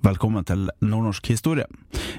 [0.00, 1.66] Velkommen til Nordnorsk historie.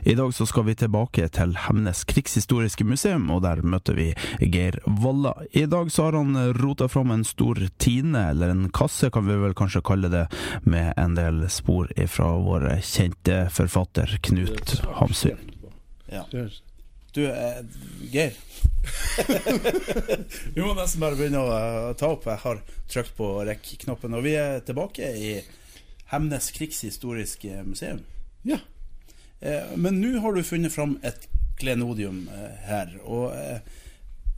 [0.06, 4.12] I dag så skal vi tilbake til Hemnes krigshistoriske museum, og der møter vi
[4.54, 5.32] Geir Valla.
[5.58, 9.40] I dag så har han rota fram en stor tine, eller en kasse kan vi
[9.42, 10.28] vel kanskje kalle det,
[10.62, 15.42] med en del spor fra vår kjente forfatter Knut Hamsun.
[16.12, 16.28] Ja.
[17.12, 17.64] Du, eh,
[18.14, 18.38] Geir.
[20.56, 22.30] Vi må nesten bare begynne å eh, ta opp.
[22.30, 22.62] Jeg har
[22.94, 24.16] trykt på rekk-knappen.
[24.16, 25.34] Og vi er tilbake i
[26.12, 28.02] Hemnes krigshistoriske museum.
[28.44, 28.58] Ja.
[29.40, 31.28] Eh, men nå har du funnet fram et
[31.60, 32.92] klenodium eh, her.
[33.06, 33.62] Og eh,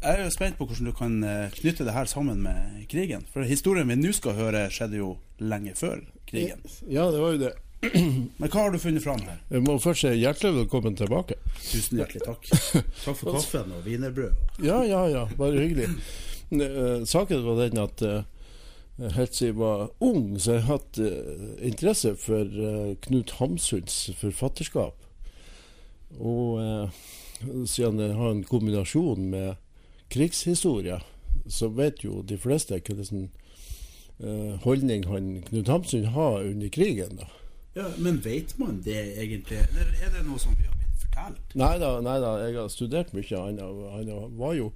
[0.04, 1.14] jeg er jo spent på hvordan du kan
[1.56, 3.24] knytte det her sammen med krigen.
[3.32, 6.60] For historien vi nå skal høre, skjedde jo lenge før krigen.
[6.92, 7.54] Ja, det var jo det.
[8.40, 9.40] Men hva har du funnet fram her?
[9.50, 11.40] Jeg må først si hjertelig velkommen tilbake.
[11.72, 12.52] Tusen hjertelig takk.
[13.06, 14.36] Takk for kaffen og wienerbrød.
[14.64, 15.26] Ja, ja, ja.
[15.40, 15.90] Bare hyggelig.
[17.10, 18.04] Saken var den at
[18.98, 24.12] helt siden jeg var ung, så jeg har hatt uh, interesse for uh, Knut Hamsuns
[24.20, 24.96] forfatterskap.
[26.20, 26.90] Og uh,
[27.66, 29.56] siden jeg har en kombinasjon med
[30.14, 31.00] krigshistorie,
[31.50, 33.32] så vet jo de fleste hvilken
[34.64, 37.18] holdning han Knut Hamsun har under krigen.
[37.18, 37.26] da.
[37.76, 39.58] Ja, Men vet man det egentlig?
[39.58, 41.56] Eller er det noe som vi har blitt fortalt?
[41.58, 43.40] Nei da, jeg har studert mye.
[43.42, 44.72] Han, han var jo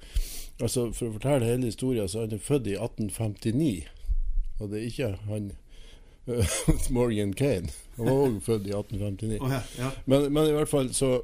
[0.58, 3.86] altså For å fortelle hele historien, så er han født i 1859.
[4.60, 5.52] Og det er ikke han
[6.98, 7.72] Morgan Kane.
[7.98, 9.42] Han var òg født i 1859.
[9.42, 9.92] Oh, ja, ja.
[10.06, 11.18] Men, men i hvert fall så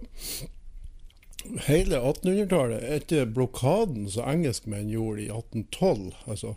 [1.66, 6.54] Hele 1800-tallet, etter blokaden som engelskmenn gjorde i 1812 altså,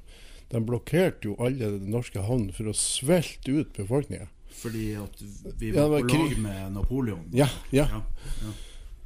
[0.52, 4.28] De blokkerte jo alle norske havner for å svelte ut befolkninga.
[4.56, 5.24] Fordi at
[5.58, 7.26] vi var ja, var på lag med Napoleon.
[7.34, 7.88] Ja, ja.
[7.90, 8.52] Ja.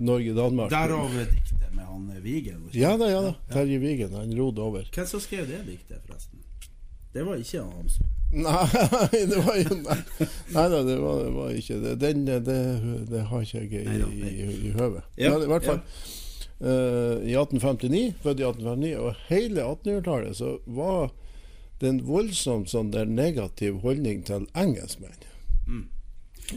[0.00, 0.70] Norge-Danmark.
[0.70, 2.68] Derav diktet med han Vigen.
[2.72, 3.32] Ja da, ja da.
[3.52, 4.92] Terje Vigen, han rodde over.
[4.94, 6.39] Hvem som skrev det diktet, forresten?
[7.14, 8.06] Det var ikke Hamsun.
[8.30, 8.66] Nei,
[9.30, 9.96] det var jo Nei,
[10.54, 11.94] nei da, det var, det var ikke det.
[11.98, 12.58] Den, det,
[13.10, 15.02] det har ikke jeg i, i, i, i høvet.
[15.18, 20.52] Ja, Men i hvert fall eh, I 1859, født i 1859, og hele 1800-tallet så
[20.66, 21.10] var
[21.80, 25.26] det en voldsom sånn der negativ holdning til engelskmenn.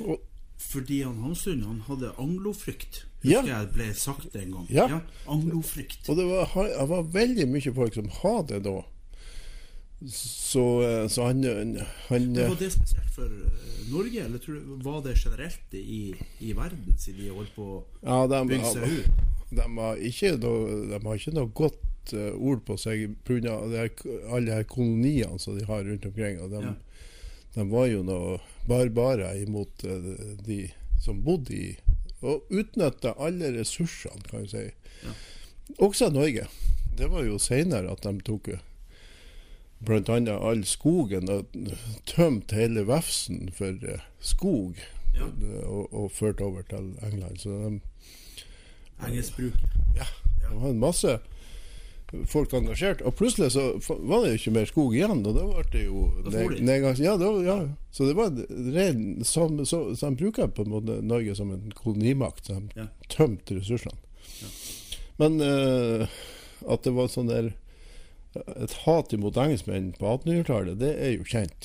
[0.04, 0.22] Og,
[0.58, 3.04] Fordi han Hamsun han hadde anglofrykt.
[3.24, 3.40] Ja.
[3.40, 4.66] Husker jeg ble sagt en gang.
[4.74, 5.02] Ja.
[5.32, 6.10] Anglofrykt.
[6.10, 8.82] og det var, det var veldig mye folk som hadde det da.
[10.10, 11.44] Så, eh, så han,
[12.10, 16.98] han Var det spesielt for eh, Norge, eller du, var det generelt i, i verden,
[17.00, 18.18] siden de holdt på å Ja,
[18.50, 19.24] bygge seg ut?
[19.54, 20.32] de, har ikke
[21.20, 23.54] ikke noe godt eh, ord på seg pga.
[23.62, 26.42] alle de her koloniene som de har rundt omkring.
[26.42, 26.74] Og de, Ja.
[27.56, 30.60] de var jo noe barbarer imot eh, de
[31.04, 31.78] som bodde i
[32.24, 34.70] Og utnytta alle ressursene, kan du si.
[35.84, 36.46] Også Norge.
[36.96, 38.48] Det var jo seinere at de tok
[39.86, 40.18] bl.a.
[40.50, 41.46] all skogen og
[42.10, 44.80] tømt hele vefsen for eh, skog.
[45.14, 45.28] Ja.
[45.68, 47.38] Og, og ført over til England.
[47.44, 47.80] Så de
[49.08, 49.54] Engelskbruk.
[49.98, 50.06] ja,
[50.54, 51.20] var en masse
[52.30, 53.02] folk engasjert.
[53.02, 53.64] Og plutselig så
[54.06, 56.34] var det jo ikke mer skog igjen, og da ble det jo de.
[56.36, 57.00] ned- nedgangs...
[57.02, 57.56] Ja, det var, ja.
[57.92, 61.52] Så det var en ren som, så, så de bruker på en måte Norge som
[61.56, 62.46] en kolonimakt.
[62.48, 62.88] Så de Ja.
[63.10, 63.98] tømte ressursene.
[65.18, 66.08] Men uh,
[66.70, 67.52] at det var sånn der
[68.36, 71.64] et hat imot engelskmenn på 1800-tallet, det er jo kjent.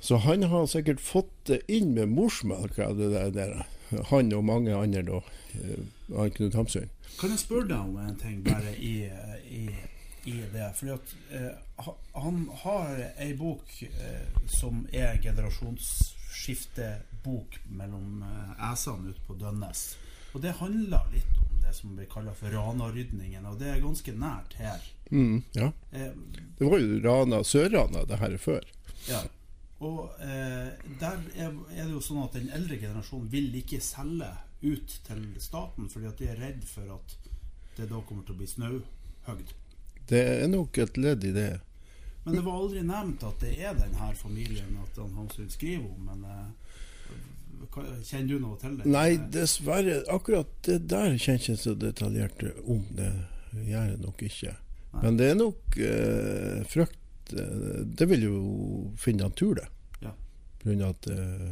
[0.00, 3.66] Så han har sikkert fått det inn med morsmelka, det der, der.
[4.12, 5.18] Han og mange andre, da.
[5.58, 5.78] eh,
[6.16, 6.88] Han Knut Hamsun.
[7.18, 9.08] Kan jeg spørre deg om en ting bare i,
[9.50, 9.68] i,
[10.28, 10.68] i det?
[10.78, 11.50] Fordi at eh,
[12.14, 12.88] han har
[13.18, 19.80] ei bok eh, som er generasjonsskiftebok mellom eh, æsene ute på Dønnes.
[20.34, 24.12] Og det handler litt om det som blir kalla for Rana-rydningen, og det er ganske
[24.16, 24.84] nært her.
[25.10, 25.70] Mm, ja.
[25.92, 26.12] Eh,
[26.58, 28.64] Det var jo Rana, Sør-Rana det her før.
[29.08, 29.22] ja.
[29.78, 34.26] Og eh, der er, er det jo sånn at den eldre generasjonen vil ikke selge
[34.64, 37.14] ut til staten, fordi at de er redd for at
[37.76, 39.52] det da kommer til å bli snauhøgd.
[40.10, 41.60] Det er nok et ledd i det.
[42.24, 46.10] Men det var aldri nevnt at det er denne familien at han Hamsun skriver om.
[46.10, 46.67] Men eh,
[48.04, 48.86] kjenner du noe til det?
[48.90, 50.00] Nei, dessverre.
[50.12, 52.84] Akkurat det der kjenner jeg ikke så detaljert om.
[52.96, 53.10] Det
[53.68, 54.54] gjør jeg nok ikke.
[55.02, 58.38] Men det er nok eh, frykt eh, Det vil jo
[58.98, 59.66] finne natur, det.
[60.02, 60.14] Ja.
[60.64, 61.48] av at eh,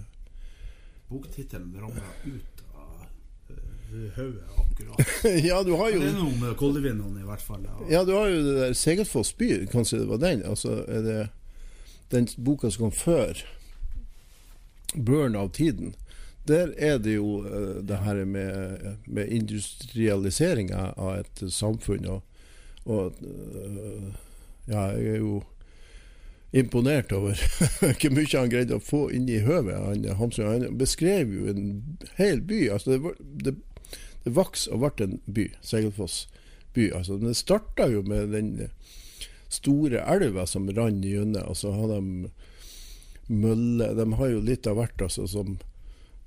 [1.11, 3.05] Boktittelen ramla ut av
[3.53, 5.12] eh, hodet akkurat.
[5.49, 7.67] Ja, du har jo Det er noe med koldevindene, i hvert fall.
[7.69, 7.76] Ja.
[7.99, 10.43] Ja, du har jo det der Segelfoss by, kanskje det var den.
[10.49, 11.20] Altså er det
[12.11, 13.44] den boka som kom før
[14.94, 15.94] 'Børn av tiden'.
[16.48, 22.06] Der er det jo uh, det her med, med industrialiseringa av et samfunn.
[22.06, 22.22] Og,
[22.84, 24.14] og uh,
[24.68, 25.42] ja, jeg er jo
[26.52, 27.34] imponert over
[27.80, 30.06] hvor mye han greide å få inn i høvet.
[30.14, 32.68] Han, han beskrev jo en hel by.
[32.72, 33.56] altså Det, det,
[34.24, 36.26] det vokste og ble en by, Segelfoss
[36.74, 36.90] by.
[36.94, 38.70] altså Men det starta jo med den
[39.48, 42.30] store elva som rant gjennom, og så hadde de
[43.28, 45.56] mølle De har jo litt av hvert, altså, som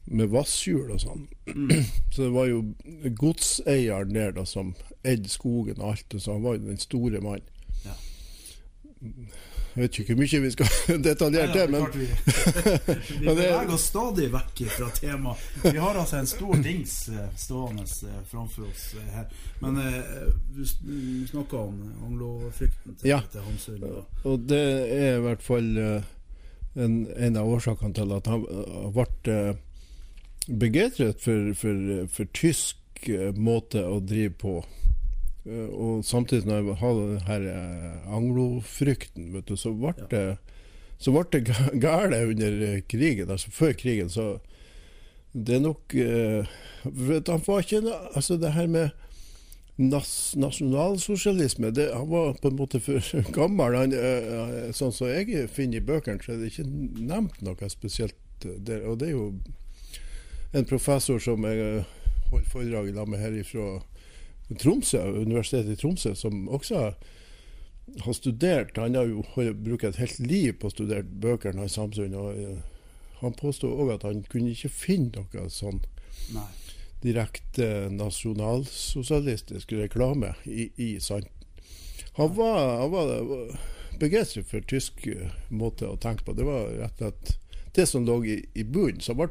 [0.10, 1.28] med vasshjul og sånn.
[2.14, 2.64] Så det var jo
[3.20, 4.74] godseieren der da, som
[5.06, 7.46] eide skogen og alt, så han var jo den store mannen.
[7.86, 7.94] Ja.
[9.76, 12.08] Jeg vet ikke hvor mye vi skal detaljere det, men vi,
[13.22, 15.46] vi beveger oss stadig vekk fra temaet.
[15.70, 19.30] Vi har altså en stor dings eh, stående eh, framfor oss eh, her.
[19.62, 19.78] Men
[20.58, 20.64] du,
[21.30, 21.80] snakka om
[22.10, 23.22] anglofrykten til, Ja.
[23.32, 23.84] til Hamsun.
[24.26, 24.66] og- det
[24.98, 25.70] er i hvert fall
[26.76, 29.56] en, en av årsakene til at han eh, ble eh,
[30.50, 34.60] begeistret for, for, for tysk eh, måte å drive på.
[35.50, 40.26] Og samtidig når jeg hadde den her eh, anglofrykten, vet du, så ble det
[41.00, 44.34] så ble det gale under krigen, altså før krigen, så
[45.32, 46.48] det er nok uh,
[46.84, 48.90] vet Han var ikke Altså, det her med
[49.80, 53.00] nas nasjonalsosialisme det, Han var på en måte for
[53.38, 53.78] gammel.
[53.80, 58.18] Han, eh, sånn som jeg finner i bøkene, så er det ikke nevnt noe spesielt
[58.44, 58.84] der.
[58.88, 59.30] Og det er jo
[60.52, 61.96] en professor som jeg eh,
[62.32, 63.70] holder foredrag lag med her fra
[64.60, 66.92] Tromsø, Universitetet i Tromsø, som også
[68.04, 69.24] har studert Han har jo
[69.54, 72.14] brukt et helt liv på å studere bøkene hans Samsung.
[72.18, 72.60] Og eh,
[73.22, 75.82] han påstod òg at han kunne ikke finne noe sånn
[76.34, 76.50] Nei.
[77.02, 81.28] Direkte nasjonalsosialistisk reklame i, i Sand.
[82.20, 83.14] Han var, han var
[84.00, 86.36] begeistret for tysk eh, måte å tenke på.
[86.36, 87.36] Det var rett og slett
[87.76, 89.00] det som lå i, i bunnen.
[89.00, 89.30] Så han ble,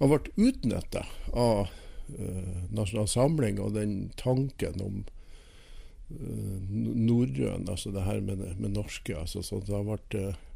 [0.00, 5.00] ble utnytta av uh, Nasjonal Samling og den tanken om
[6.14, 9.16] uh, norrøn, altså det her med, med norske.
[9.18, 10.46] Altså, sånn, at han ble Uh,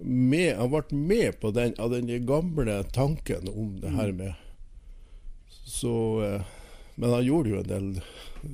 [0.00, 4.32] med, han ble med på den, av den gamle tanken om det her med
[5.70, 5.92] Så
[6.26, 6.42] eh,
[6.98, 7.90] Men han gjorde jo en del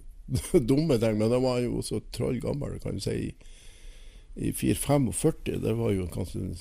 [0.69, 1.17] dumme ting.
[1.19, 5.57] Men han var jo så trollgammel, kan du si, i, i 4-45.
[5.65, 6.57] Det var jo kanskje den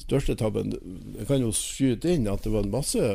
[0.00, 0.74] største tabben.
[1.18, 3.10] Jeg kan jo skyte inn at det var en masse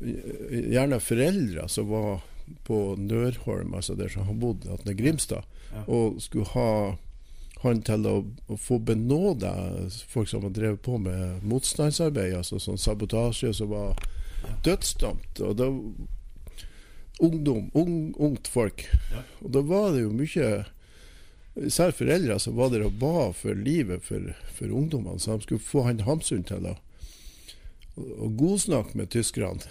[0.00, 2.18] Gjerne foreldre som var
[2.66, 5.84] på Nørholm, altså der som han bodde, at Grimstad, Ja.
[5.86, 6.96] og skulle ha
[7.62, 8.14] han til å,
[8.50, 9.52] å få benåde
[10.10, 13.94] folk som har drevet på med motstandsarbeid, altså sånn sabotasje som var
[14.64, 15.40] dødsdømt.
[15.40, 15.70] Og da
[17.20, 18.86] Ungdom, ung, ungt folk.
[19.44, 20.46] Og da var det jo mye
[21.66, 25.60] Især foreldre som var der og ba for livet for, for ungdommene, så de skulle
[25.60, 26.76] få han Hamsun til å,
[27.98, 29.66] å godsnakke med tyskerne.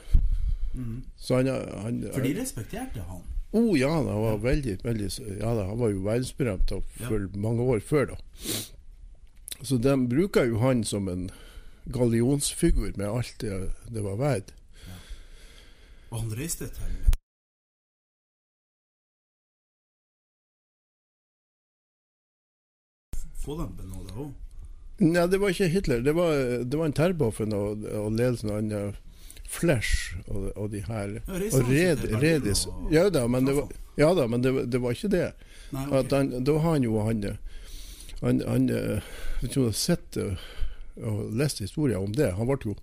[0.76, 1.00] Mm.
[1.18, 1.50] Så han,
[1.82, 3.24] han For de respekterte han.
[3.56, 5.08] Oh ja, han var veldig, veldig
[5.40, 6.70] ja, Han var jo verdensberømt
[7.00, 7.40] for Ja.
[7.48, 8.20] mange år før, da.
[9.64, 11.32] Så de bruker jo han som en
[11.90, 14.54] gallionsfigur med alt det, det var verdt.
[16.12, 16.96] Og han reiste til
[23.44, 24.32] Få dem benåda òg.
[25.00, 26.02] Nei, det var ikke Hitler.
[26.04, 26.34] Det var,
[26.68, 28.98] det var en Terboven og, og ledelsen av eh,
[29.50, 32.66] Flash og, og de her Ja, Og Red, Redis.
[32.68, 35.30] og- Ja da, men det var, ja, da, men det, var- det var ikke det.
[35.72, 37.24] Nei, At han, da har han jo han
[38.20, 39.02] Han, han jeg
[39.40, 40.36] om du har sett eh,
[41.00, 42.34] og lest historier om det.
[42.36, 42.76] Han ble jo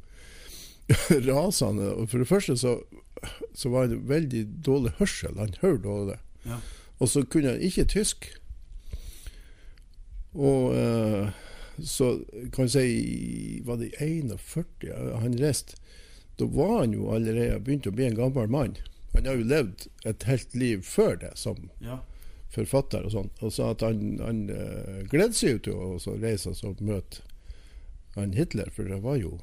[1.28, 1.90] rasende.
[1.92, 2.78] Og for det første så,
[3.54, 5.38] så var han veldig dårlig hørsel.
[5.38, 6.18] Han hørte dårlig.
[6.46, 6.58] Ja.
[7.00, 8.28] Og så kunne han ikke tysk.
[10.36, 11.30] Og uh,
[11.80, 12.10] så
[12.52, 15.76] kan jeg si Var det i 41 han reiste?
[16.36, 18.74] Da var han jo allerede begynt å bli en gammel mann.
[19.14, 22.02] Han har jo levd et helt liv før det som Ja.
[22.52, 23.30] forfatter og sånn.
[23.40, 27.24] Og så at han, han uh, gledde seg jo til å reise og møte
[28.16, 29.38] han Hitler, for det var jo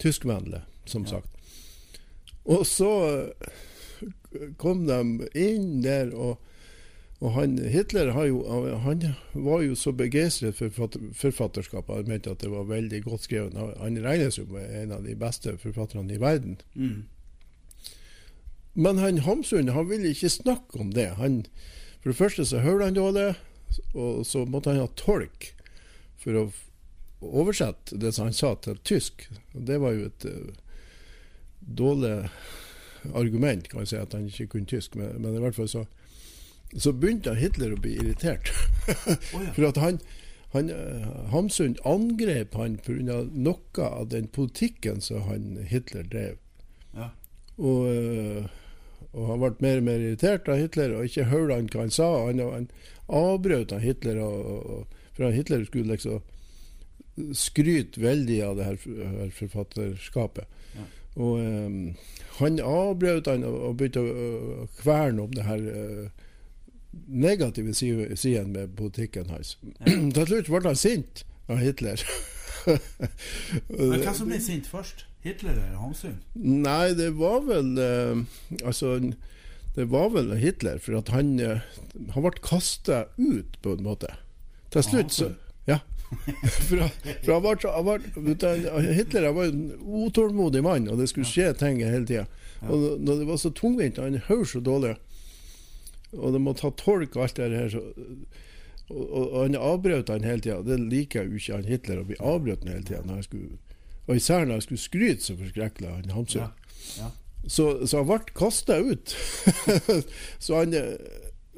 [0.00, 1.18] tyskvennlig, som Ja.
[1.20, 1.35] sagt.
[2.46, 2.90] Og så
[4.60, 6.38] kom de inn der, og,
[7.24, 8.42] og han, Hitler har jo,
[8.84, 10.70] han var jo så begeistret for
[11.16, 12.02] forfatterskapet.
[12.02, 13.56] Han mente at det var veldig godt skrevet.
[13.56, 16.58] Han- regnes jo med en av de beste forfatterne i verden.
[16.74, 17.06] Mm.
[18.76, 21.14] Men han Hamsun han ville ikke snakke om det.
[21.16, 21.46] Han,
[22.02, 23.30] for det første så hørte han dårlig,
[23.96, 25.50] og så måtte han ha tolk
[26.20, 26.44] for å
[27.24, 29.24] oversette det som han sa, til tysk.
[29.54, 30.28] Det var jo et
[31.66, 32.28] dårlig
[33.14, 34.96] argument, kan jeg si, at han ikke kunne tysk.
[34.96, 35.84] Men, men i hvert fall så,
[36.76, 38.52] så begynte Hitler å bli irritert.
[38.86, 39.52] Oh, ja.
[39.56, 40.00] For at han,
[40.54, 43.22] han uh, Hamsun angrep han pga.
[43.32, 46.38] noe av den politikken som han Hitler drev.
[46.96, 47.10] Ja.
[47.56, 48.46] Og, uh,
[49.12, 51.94] og han ble mer og mer irritert av Hitler og ikke hørte han hva han
[51.94, 52.08] sa.
[52.28, 52.70] Han, han
[53.06, 56.24] avbrøt han Hitler, og, og, for Hitler skulle liksom
[57.32, 58.82] skryte veldig av det her,
[59.16, 60.44] her forfatterskapet.
[61.16, 61.22] Ja.
[61.22, 61.96] Og um,
[62.38, 66.08] han avbrøt han og, og begynte å kverne om det her uh,
[67.08, 69.54] negative si- siden med politikken hans.
[70.16, 72.02] Til slutt ble han sint av Hitler.
[73.68, 75.06] Men hvem som ble sint først?
[75.26, 76.18] Hitler eller Hamsun?
[76.38, 78.20] Nei, det var vel uh,
[78.62, 78.92] Altså,
[79.76, 81.64] det var vel Hitler, for han eh,
[82.14, 84.12] Han ble kasta ut, på en måte.
[84.72, 85.32] Til slutt så
[85.66, 85.80] Ja.
[86.66, 86.82] For,
[87.24, 89.64] for han var, ble, du, Hitler han var en
[90.06, 92.26] utålmodig mann, og det skulle skje ting hele tida.
[92.66, 94.94] Og når det var så tungvint, han hørte så dårlig,
[96.14, 97.82] og det måtte ha tolk og alt det her så,
[98.88, 100.60] og, og, og han avbrøt han hele tida.
[100.62, 103.02] Det liker jo ikke han Hitler å bli avbrutt hele tida.
[104.06, 106.44] Og især når han skulle skryte så forskrekkelig, han Hamsun.
[106.44, 106.50] Ja.
[107.02, 107.10] Ja.
[107.46, 109.14] Så, så han ble kasta ut.
[110.44, 110.94] så, han, eh,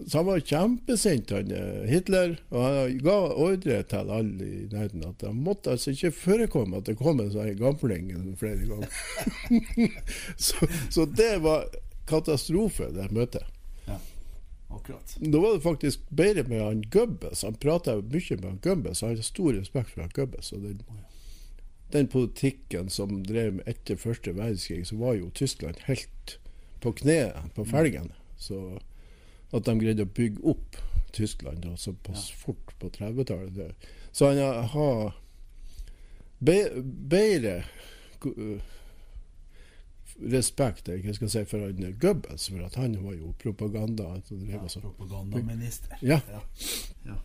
[0.06, 2.36] så han var kjempesint, han eh, Hitler.
[2.54, 6.86] Og han ga ordre til alle i nærheten at det måtte altså ikke forekomme at
[6.86, 8.90] det kom en sånn gamling flere ganger.
[10.48, 11.66] så, så det var
[12.08, 13.46] katastrofe, det møtet.
[14.68, 15.16] Akkurat.
[15.20, 17.42] Da var det faktisk bedre med han Goebbels.
[17.42, 19.00] Han prata mye med han Goebbels.
[19.00, 20.52] Han har stor respekt for han Goebbels.
[20.52, 20.82] Og den,
[21.92, 26.36] den politikken som drev med etter første verdenskrig, så var jo Tyskland helt
[26.84, 28.12] på kne på felgen.
[28.36, 28.78] Så
[29.52, 30.76] at de greide å bygge opp
[31.16, 35.14] Tyskland såpass fort på 30-tallet Så han har
[36.38, 37.62] be, bedre
[38.26, 38.58] uh,
[40.18, 44.16] respekt jeg skal si, for han Goebbels, for at han var jo propaganda.
[44.30, 45.98] Ja, propagandaminister.
[46.02, 46.20] Ja.
[46.30, 46.42] Ja.
[47.06, 47.16] Ja.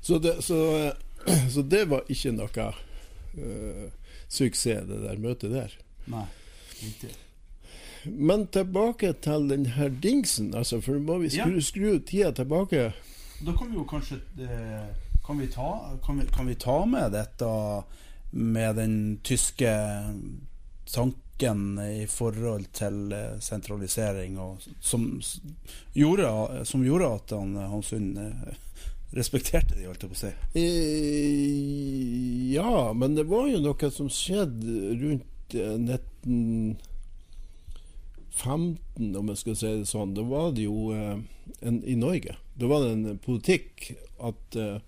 [0.00, 3.86] Så det, så, eh, så det var ikke noe uh,
[4.28, 5.76] suksess, det der møtet der.
[6.12, 6.26] Nei,
[6.82, 7.14] riktig.
[8.06, 12.92] Men tilbake til den her dingsen, altså, for må vi skru, skru tida tilbake.
[13.44, 14.88] Da kan vi jo kanskje eh,
[15.26, 17.48] kan vi, ta, kan, vi, kan vi ta, med dette
[18.30, 19.70] med den tyske
[20.92, 25.20] tanken i forhold til eh, sentralisering, og, som,
[25.92, 28.54] gjorde, som, gjorde, at han, Hansund eh,
[29.14, 30.32] respekterte det holdt jeg på å si?
[32.54, 36.76] Ja, men det var jo noe som skjedde rundt 19...
[38.34, 41.18] 15, om jeg skal si det sånn, da var det jo eh,
[41.62, 44.80] en, i Norge Da var det en politikk at eh,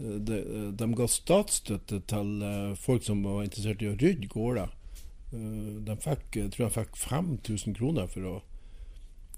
[0.00, 0.40] eh, de,
[0.74, 2.32] de ga statsstøtte til
[2.80, 4.72] folk som var interessert i å rydde gårder.
[5.34, 8.34] De fikk, jeg tror de fikk 5000 kroner for å,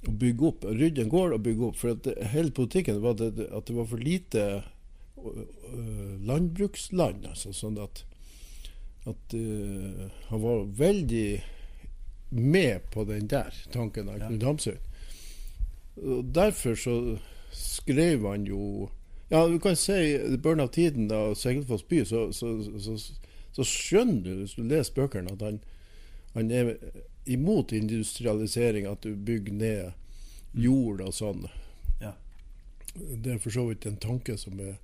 [0.04, 1.78] å bygge opp, rydde en gård og bygge opp.
[1.80, 4.42] For det, hele politikken var at det, at det var for lite
[6.28, 7.24] landbruksland.
[7.32, 8.02] Altså, sånn at,
[9.08, 11.28] at uh, han var veldig
[12.38, 14.20] med på den der tanken av.
[14.26, 14.78] Knut Hamsun.
[15.96, 17.18] Og derfor så
[17.52, 18.90] skrev han jo
[19.28, 22.94] Ja, du kan si børn av tiden da Segelfoss by, så, så, så,
[23.52, 25.58] så skjønner du hvis du leser bøkene, at han,
[26.36, 26.76] han er
[27.26, 29.90] imot industrialisering, at du bygger ned
[30.54, 31.48] jord og sånn.
[31.98, 32.12] Ja.
[32.94, 34.76] Det er for så vidt en tanke som er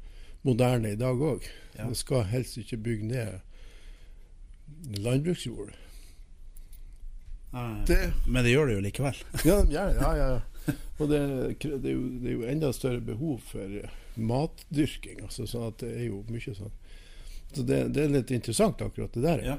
[0.43, 1.47] moderne i dag òg.
[1.77, 1.87] Ja.
[1.87, 5.77] Du skal helst ikke bygge ned landbruksjord.
[7.53, 9.21] Eh, Det, Men det gjør det jo likevel.
[9.45, 10.41] ja, ja, ja, ja.
[10.99, 11.21] Og det,
[11.61, 15.23] det, er jo, det er jo enda større behov for eh, matdyrking.
[15.27, 16.75] Altså, sånn at det er jo mye sånn.
[17.53, 19.43] Så det, det er litt interessant, akkurat det der.
[19.45, 19.57] Ja.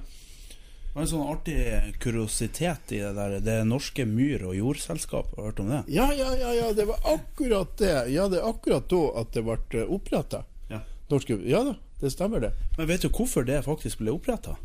[0.94, 1.58] Det var en sånn artig
[2.02, 3.36] kuriositet i det der.
[3.42, 5.32] Det norske myr- og jordselskap.
[5.36, 5.80] Har du hørt om det?
[5.94, 7.94] Ja, ja, ja, ja, det var akkurat det.
[8.14, 10.44] Ja, det er akkurat da at det ble oppretta.
[10.70, 10.84] Ja.
[11.10, 12.54] Norske Ja da, det stemmer det.
[12.78, 14.56] Men vet du hvorfor det faktisk ble oppretta?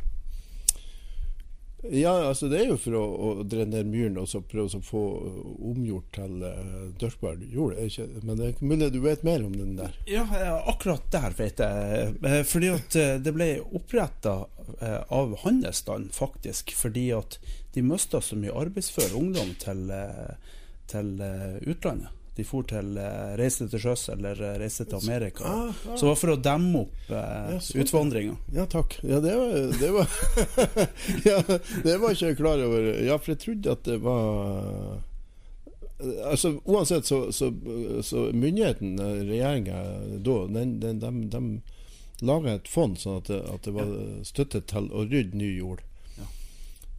[1.82, 5.02] Ja, altså det er jo for å, å drenere myren og så prøve å få
[5.70, 7.78] omgjort til uh, dyrkbar jord.
[8.26, 9.94] men det er mulig du vet mer om den der.
[10.10, 12.14] Ja, eh, akkurat der vet jeg.
[12.18, 14.40] Eh, Fordi at eh, det ble oppretta
[15.08, 16.74] av handelsstand, faktisk.
[16.76, 17.38] Fordi at
[17.74, 20.54] de mista så mye arbeidsfør ungdom til, eh,
[20.90, 22.17] til eh, utlandet.
[22.38, 25.42] De for til uh, reise til sjøs eller uh, reise til Amerika.
[25.42, 25.96] Ah, ah.
[25.96, 28.36] Så det var for å demme opp uh, Ja, utvandringa.
[28.54, 28.94] Ja, takk.
[29.02, 30.12] Ja, det var, det var
[31.30, 31.40] Ja,
[31.82, 32.86] det var ikke jeg klar over.
[33.02, 35.02] Ja, for jeg trodde at det var
[35.98, 37.50] Altså, Uansett så, så,
[38.06, 39.80] så myndigheten, regjeringa
[40.22, 43.90] da, den, den, de, de laga et fond sånn at det, at det var
[44.26, 45.82] støtte til å rydde ny jord.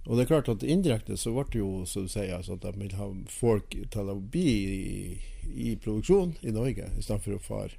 [0.10, 2.64] Og det er klart at indirekte så ble det jo, som du sier, altså at
[2.66, 5.04] de vil ha folk til å bli i,
[5.54, 7.78] i produksjon i Norge istedenfor å fare.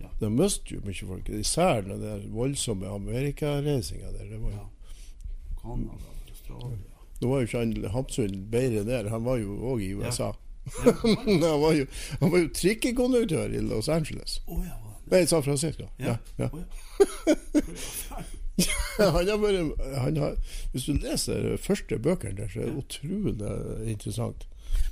[0.00, 0.08] Ja.
[0.22, 4.30] De mister jo mye folk, især når det er voldsomme amerikareisinga der.
[4.32, 4.70] Det var jo, Ja.
[6.28, 6.80] Australia
[7.20, 10.32] Nå var jo ikke Hamsun bedre der, han var jo òg i USA.
[10.32, 10.92] Ja.
[11.24, 11.86] han, var jo,
[12.20, 14.40] han var jo trikkekonduktør i Los Angeles.
[14.48, 14.80] Oh, ja.
[15.12, 15.90] Nei, San Francisco.
[16.00, 16.16] Ja.
[16.36, 16.50] Ja, ja.
[16.52, 16.60] Oh,
[17.28, 18.24] ja.
[18.98, 19.62] han har bare
[19.98, 20.34] han har,
[20.72, 23.54] hvis du leser første bøkene der, så er det utrolig
[23.90, 24.46] interessant.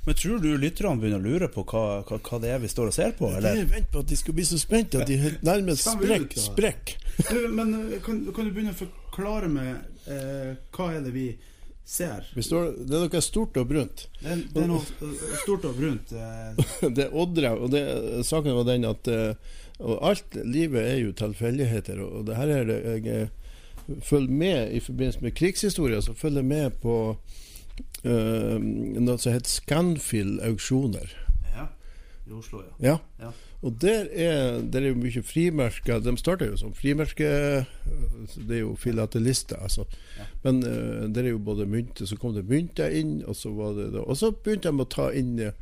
[0.05, 2.91] Men tror du lytterne begynner å lure på hva, hva, hva det er vi står
[2.91, 3.55] og ser på, eller?
[3.61, 6.35] Jeg venter på at de skal bli så spente at de nærmest sprekk.
[6.43, 6.93] sprekk.
[7.57, 9.69] Men eh, kan, kan du begynne å forklare meg
[10.11, 11.27] eh, hva er det vi
[11.87, 12.27] ser?
[12.35, 14.07] Vi står, det er noe stort og brunt.
[14.19, 16.11] Det det er noe eh, stort og brunt.
[16.11, 16.65] Eh,
[16.99, 17.85] Det er Oddre, og det,
[18.27, 19.13] saken var den at
[19.83, 23.23] og alt livet er jo tilfeldigheter, og og det her er det jeg
[24.01, 26.97] følger med i forbindelse med krigshistorie, så følger jeg med på
[28.05, 31.15] uh, noe som heter Scanfield auksjoner.
[31.55, 31.67] ja.
[32.27, 32.73] I Oslo, ja.
[32.89, 32.97] Ja.
[33.19, 33.31] Ja.
[33.63, 35.99] Og der er, det er jo mye frimerker.
[36.03, 37.29] De starter jo som frimerke
[38.35, 39.85] Det er jo filatelister, altså.
[40.17, 40.27] Ja.
[40.43, 43.75] Men uh, der er jo både mynter, så kom det mynter inn, og så var
[43.79, 45.55] det Og så begynte de å ta inn eh,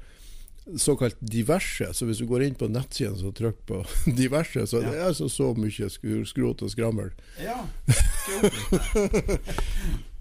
[0.77, 1.87] såkalt diverse.
[1.97, 3.81] Så hvis du går inn på nettsiden og trykker på
[4.21, 4.89] diverse, så Ja.
[4.91, 5.89] det er altså så mye
[6.25, 7.11] skrot og skrammel.
[7.41, 7.59] Ja.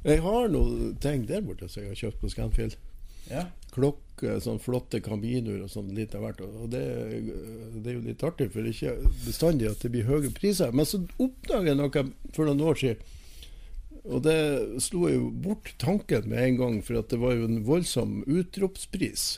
[0.04, 2.76] Jeg har noen ting der borte som jeg har kjøpt på Scanfield.
[3.30, 3.42] Ja.
[3.70, 6.40] klokke, sånn flotte kaminer og sånn litt av hvert.
[6.42, 6.80] Og det,
[7.76, 8.94] det er jo litt artig, for det ikke
[9.26, 10.72] bestandig at det blir høye priser.
[10.74, 12.02] Men så oppdaget jeg noe
[12.34, 13.04] for noen år siden,
[14.08, 14.38] og det
[14.82, 19.28] slo jo bort tanken med en gang, for at det var jo en voldsom utropspris.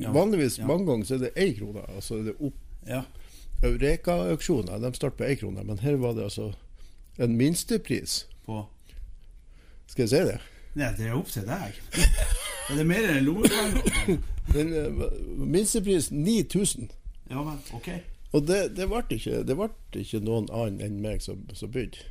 [0.00, 0.66] Ja, Vanligvis ja.
[0.66, 1.82] mange ganger så er det én krone.
[2.00, 2.54] så er det opp
[2.88, 3.02] ja.
[3.62, 6.52] Eureka-auksjoner, de starter på én krone, men her var det altså
[7.18, 8.26] en minstepris.
[8.46, 8.66] På
[9.86, 10.38] Skal jeg si det?
[10.74, 11.76] Nei, det er opp til deg.
[12.70, 14.20] Er det mer enn lommepenger?
[14.58, 14.96] Eh,
[15.38, 16.88] minstepris 9000.
[17.30, 17.88] Ja vel, ok.
[18.34, 19.68] Og det, det ble ikke, det ble
[20.00, 22.02] ikke noen annen enn meg som, som bydde.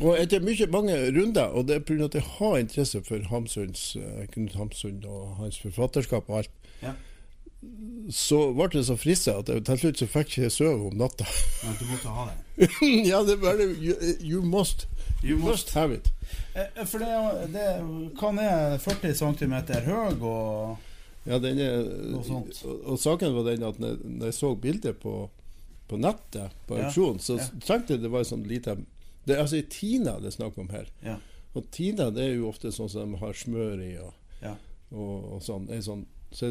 [0.00, 2.04] Og etter mye, mange runder, og det er pga.
[2.04, 6.50] at jeg har interesse for Hamsuns, eh, Knut Hamsun og hans forfatterskap og alt,
[6.82, 6.92] Ja.
[8.10, 10.96] så ble det så frista at jeg til slutt så fikk jeg ikke sove om
[11.00, 11.24] natta.
[11.64, 12.68] Men du måtte ha det.
[13.10, 14.86] ja, det er bare you, you must.
[15.24, 16.10] You must have it.
[16.54, 17.68] Eh, For det, det
[18.20, 19.54] kan er 40 cm
[19.86, 20.76] høy og
[21.24, 21.56] Ja, den
[22.26, 22.58] sånt.
[22.68, 23.94] og, og saken var den at når,
[24.26, 25.30] jeg så bildet på,
[25.88, 27.46] på nettet, på Ja, så ja.
[27.64, 28.74] tenkte jeg det var en sånn lite
[29.26, 30.88] Det er altså Tina det er snakk om her.
[31.04, 31.16] Ja.
[31.54, 34.54] Og Tina det er jo ofte sånn som de har smør i og, Ja.
[34.92, 35.68] og, og sånn.
[35.82, 36.06] Sånn.
[36.34, 36.50] Så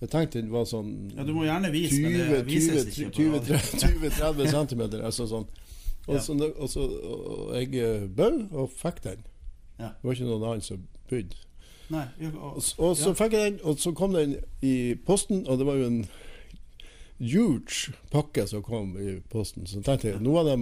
[0.00, 3.26] jeg, tenkte det var sånn ja, du må gjerne vise, men det vises ikke på
[3.36, 3.58] radio.
[3.58, 4.82] 20-30 cm.
[5.04, 5.46] Altså sånn.
[6.08, 6.20] Og, Ja.
[6.24, 9.20] så, og, så, og jeg eh, bød og fikk den.
[9.78, 9.92] Ja.
[10.00, 11.36] Det var ikke noen annen som bød.
[11.90, 12.04] Nei,
[12.38, 15.74] og, Og, så fikk jeg den, og så kom den i posten, og det var
[15.80, 16.04] jo en
[17.20, 19.66] huge pakke som kom i posten.
[19.68, 20.56] Så tenkte jeg, nå av de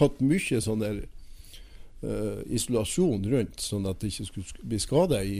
[0.00, 1.02] hatt mye sånn der
[2.04, 5.38] uh, isolasjon rundt, sånn at det ikke skulle bli skade i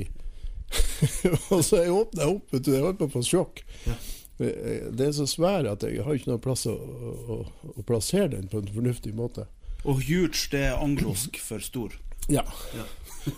[1.54, 3.60] Og så jeg åpna opp, vet du, jeg holdt på å få sjokk.
[3.86, 3.94] Ja.
[4.42, 7.36] Eh, Det er så svær at jeg har ikke noen plass å, å,
[7.70, 9.46] å plassere den på en fornuftig måte.
[9.84, 11.94] og huge, det er anglosk for stor.
[12.28, 12.42] Ja.
[12.74, 12.86] Ja.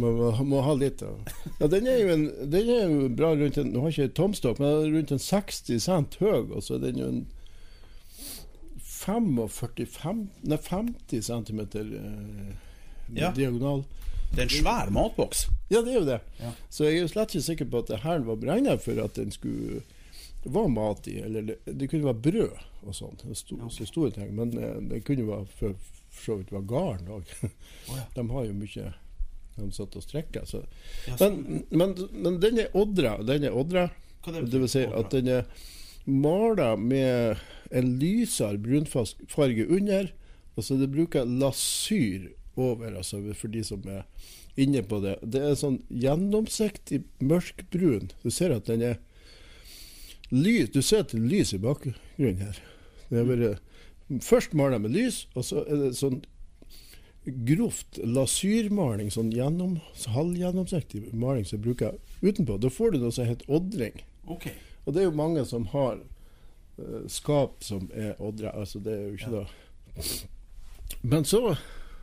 [0.00, 3.72] Man må, må ha litt Ja, den er en, den er jo bra rundt en
[3.74, 7.00] Nå har jeg ikke tomstokk, men rundt en 60 cent høy, og så er den
[7.02, 7.20] jo en
[9.00, 12.54] 45 Nei, 50 cm eh,
[13.14, 13.32] Ja.
[13.34, 13.84] diagonal.
[14.30, 15.46] Det er en svær matboks.
[15.70, 16.20] Ja, det er jo det.
[16.38, 16.52] Ja.
[16.70, 19.32] Så jeg er slett ikke sikker på at det her var beregna for at den
[19.34, 19.80] skulle
[20.44, 23.16] var mat i, eller det, det kunne være brød og sånn.
[23.24, 23.68] Det sto- Ja.
[23.68, 24.30] Så store ting.
[24.36, 25.74] Men eh, det kunne være for,
[26.10, 27.34] for så vidt være garn òg.
[27.42, 28.04] Oh, ja.
[28.14, 28.92] De har jo mye
[29.60, 30.44] de satt og strekka.
[30.48, 30.62] Så.
[31.08, 31.16] Ja.
[31.20, 33.16] Men, men, men den er odra.
[33.26, 33.88] Den er odra.
[34.24, 35.42] Hva det Det vil si at den er
[36.04, 40.10] mala med en lysere brunfarge under,
[40.56, 44.04] og så det bruker lasyr over, altså for de som er
[44.60, 45.16] inne på det.
[45.22, 48.10] Det er sånn gjennomsiktig mørkbrun.
[48.24, 48.98] Du ser at den er
[50.30, 52.60] lys Du ser at det er lys i bakgrunnen her.
[53.10, 53.54] Er bare
[54.22, 56.20] Først maler jeg med lys, og så er det sånn
[57.46, 59.76] grovt lasyrmaling, sånn gjennom,
[60.16, 62.56] halvgjennomsiktig maling som jeg bruker utenpå.
[62.58, 64.02] Da får du noe som heter oddring.
[64.26, 64.48] Ok.
[64.86, 66.00] Og det er jo mange som har
[66.78, 68.50] uh, skap som er oddra.
[68.56, 69.44] Altså det er jo ikke Ja.
[69.44, 70.02] da
[71.02, 71.56] Men så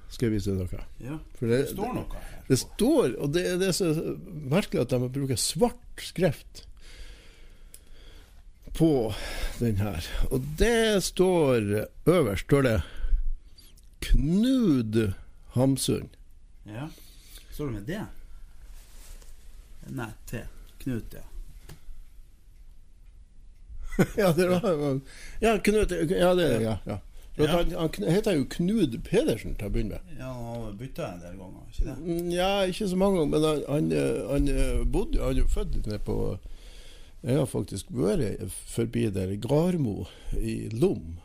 [0.10, 0.84] skal jeg vise deg noe.
[1.04, 1.18] Ja.
[1.40, 2.44] Det, Det står noe her.
[2.48, 3.90] det står, og det det er så
[4.48, 6.64] merkelig at de bruker svart skrift
[8.78, 9.14] på
[9.60, 10.06] den her.
[10.32, 12.78] Og det står øverst står det
[14.02, 15.14] Knud
[15.58, 16.10] Hamsun.
[16.66, 16.88] Ja.
[17.52, 18.06] Står det med det?
[19.90, 20.44] Nei, T.
[20.84, 21.24] Knut, ja.
[24.22, 25.00] ja, det var
[25.42, 26.98] Ja, Knut Ja, det er ja, ja.
[27.38, 27.48] Ja.
[27.54, 30.16] Han, han heter jo Knud Pedersen til å begynne med.
[30.18, 31.98] Ja, Han har bytta en del ganger, ikke det?
[32.02, 35.52] Mm, Ja, ikke så mange ganger, men han, han, han eh, bodde Han er jo
[35.54, 36.16] født nede på
[37.22, 40.08] Jeg har faktisk vært forbi der Garmo
[40.38, 41.20] i Lom.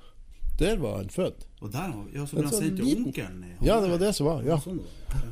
[0.60, 1.46] Der var han født.
[1.64, 4.44] Og der ja, så ble han sendt til onkelen Ja, det var det som var.
[4.44, 5.22] ja Sånn ja.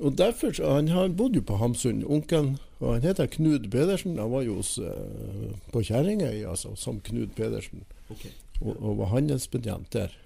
[0.00, 2.56] Og derfor, han, bodde jo på Hamsun, onkelen.
[2.80, 4.18] Og han heter Knud Pedersen.
[4.18, 7.84] Han var jo hos, eh, på Kjerringøy, altså, som Knud Pedersen.
[8.10, 8.30] okay.
[8.60, 10.16] Og, og var handelsbetjent der.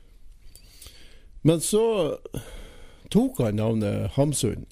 [1.43, 2.17] Men så
[3.11, 4.67] tok han navnet Hamsun.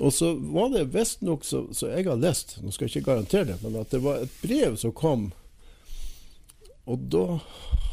[0.00, 3.48] Og så var det visstnok, så, så jeg har lest, nå skal jeg ikke garantere
[3.48, 5.30] det, men at det var et brev som kom.
[6.86, 7.40] Og da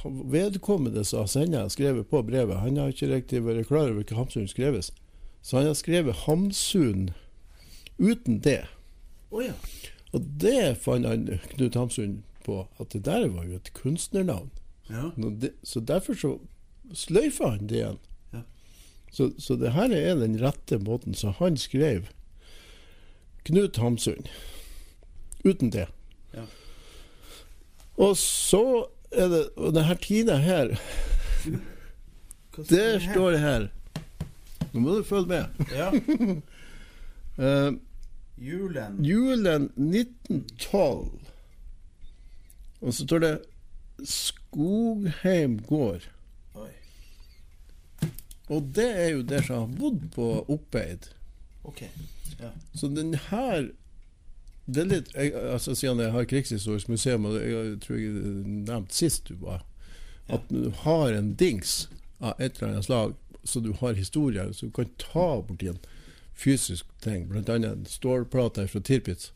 [0.05, 4.47] vedkommende sa sender skrevet på brevet Han har ikke riktig vært klar over hva Hamsun
[4.47, 4.91] skreves.
[5.45, 7.11] Så han har skrevet Hamsun
[7.97, 8.63] uten det.
[9.29, 9.53] Oh, ja.
[10.09, 14.49] Og det fant han Knut Hamsun på, at det der var jo et kunstnernavn.
[14.89, 15.11] ja.
[15.63, 16.39] Så derfor så
[16.93, 18.01] sløyfa han det igjen.
[18.33, 18.41] Ja.
[19.11, 21.13] Så, så det her er den rette måten.
[21.13, 22.09] Så han skrev
[23.45, 24.25] Knut Hamsun
[25.45, 25.87] uten det.
[26.33, 26.49] Ja.
[27.97, 30.73] Og så er det Og denne tida her
[32.69, 33.69] det står det her
[34.75, 35.65] Nå må du følge med.
[35.75, 35.91] Ja.
[37.35, 37.73] Eh,
[38.39, 41.09] Julen julen 1912.
[42.79, 43.31] Og så står det
[44.07, 46.07] Skogheim gård.
[46.55, 46.69] Oi.
[48.47, 51.09] Og det er jo der som har bodd på Oppeid.
[51.67, 51.91] Okay.
[52.39, 52.53] Ja.
[52.71, 53.67] Så den her
[54.65, 58.13] det er litt, jeg, altså Siden jeg har Krigshistorisk museum, og jeg tror jeg
[58.65, 59.61] nevnte sist du var,
[60.27, 61.83] at du har en dings
[62.17, 63.13] av et eller annet slag,
[63.45, 65.79] så du har historier, så du kan ta borti en
[66.35, 67.55] fysisk ting, bl.a.
[67.55, 69.31] en stålplate fra Tirpitz.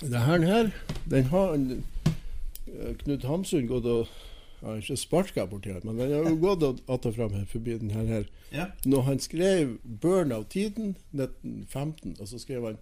[0.00, 0.70] Det her, her
[1.10, 4.08] den har eh, Knut Hamsun gått og
[4.56, 7.44] Jeg har ikke sparka borti her, men den har jo gått att og fram her
[7.44, 8.04] forbi den her.
[8.04, 8.66] her ja.
[8.84, 12.78] når han skrev 'Burn av tiden' 1915, og så skrev han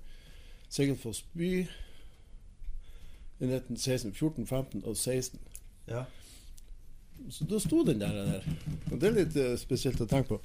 [0.71, 1.67] 'Segelfoss by'
[3.40, 5.40] i 1916, 14, 15 og 16.
[5.88, 6.05] ja.
[7.31, 8.12] Så da sto den der.
[8.12, 8.42] der.
[8.92, 10.40] Og Det er litt uh, spesielt å tenke på.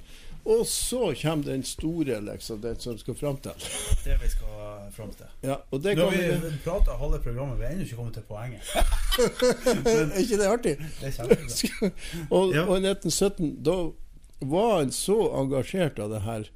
[0.48, 3.66] Og så kommer den store, liksom, den som skal fram til.
[4.06, 5.28] Det vi skal fram til.
[5.44, 8.16] Ja, og det Nå har vi vi prata halve programmet, vi er ennå ikke kommet
[8.16, 8.64] til poenget.
[9.90, 10.72] Er ikke det artig?
[11.00, 11.90] Det er
[12.36, 12.64] og, Ja.
[12.64, 13.76] og i 1917, da
[14.40, 16.48] var han så engasjert av det her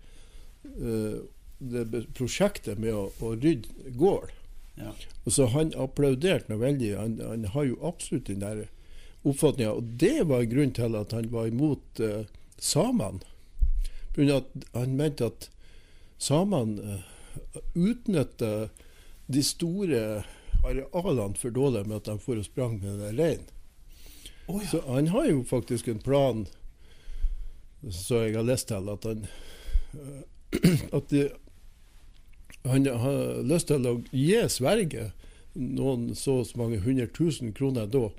[0.81, 1.20] uh,
[1.61, 4.33] det prosjektet med å, å rydde gård.
[4.81, 4.90] Ja.
[5.24, 6.94] Og så Han applauderte noe veldig.
[6.98, 8.64] Han, han har jo absolutt den der
[9.25, 9.73] oppfatninga.
[9.73, 12.25] Og det var grunnen til at han var imot uh,
[12.59, 13.21] samene.
[14.17, 15.49] Han mente at
[16.23, 18.69] samene uh, utnytta
[19.27, 20.25] de store
[20.65, 23.51] arealene for dårlig med at de for og sprang med den reinen.
[24.47, 24.69] Oh, ja.
[24.69, 26.47] Så han har jo faktisk en plan,
[27.91, 29.27] så jeg har lest til, at han
[29.97, 31.29] eh, at de,
[32.65, 35.13] han har lyst til å gi Sverige
[35.55, 38.11] noen så mange hundre tusen kroner da,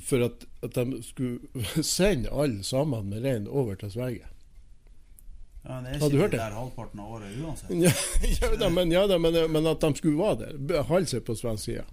[0.00, 4.26] for at, at de skulle sende alle sammen med rein over til Sverige.
[5.64, 6.44] Ja, men det er du ikke hørt det det?
[6.44, 7.72] der halvparten av året uansett.
[7.76, 7.92] Ja,
[8.40, 11.36] ja, da, men, ja da, men, men at de skulle være der, holde seg på
[11.36, 11.84] svensk side.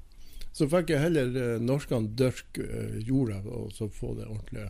[0.56, 4.69] Så fikk jeg heller eh, norskene dyrke eh, jorda og så få det ordentlig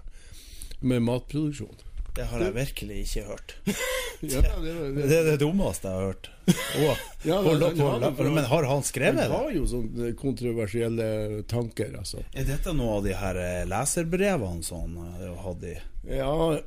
[0.82, 1.78] med matproduksjon.
[2.18, 3.56] Det har jeg virkelig ikke hørt.
[4.18, 6.28] Ja, det, det, Det er det dummeste jeg har hørt.
[6.48, 8.18] Oh, Ja, hold men opp, han hold opp.
[8.18, 9.28] det, Men har han Han skrevet det?
[9.30, 11.10] har jo sånne kontroversielle
[11.52, 12.24] tanker, altså.
[12.34, 15.78] Er dette noe av de her eh, leserbrevene som han eh, hadde i,
[16.18, 16.58] Ja,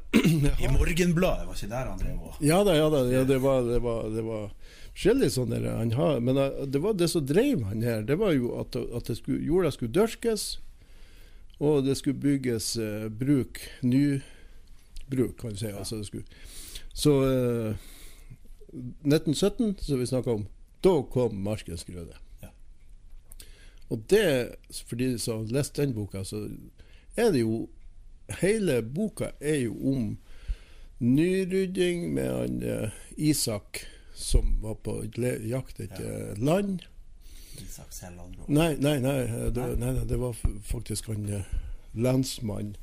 [0.62, 1.48] i Morgenbladet?
[1.48, 3.02] Var ikke der han drev og ja da, ja da.
[3.10, 4.46] Ja, det var, det var, det var
[4.94, 6.22] forskjellig sånn der han har.
[6.22, 9.18] Men eh, det var det som drev han her, det var jo at, at det
[9.18, 10.52] skulle, jorda skulle dyrkes,
[11.58, 13.58] og det skulle bygges eh, bruk,
[15.10, 15.66] nybruk, kan du si.
[15.66, 16.24] Altså, det skulle.
[16.92, 17.74] Så eh,
[19.04, 20.46] 1917, som vi snakka om,
[20.80, 22.16] da kom Markens grøde.
[22.42, 22.48] Ja.
[23.88, 24.48] Og det,
[24.86, 26.48] for de som har lest den boka, så
[27.16, 27.68] er det jo
[28.40, 30.18] Hele boka er jo om
[30.98, 33.80] nyrydding med han eh, Isak
[34.14, 35.02] som var på
[35.42, 36.84] jakt etter land.
[37.58, 38.36] Isak Selland?
[38.46, 41.50] Nei, nei, nei, det, nei, nei, det var faktisk han eh,
[41.92, 42.76] lensmann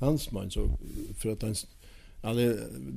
[0.00, 0.66] Lensmann så,
[1.16, 1.54] For at han
[2.22, 2.46] ja, det,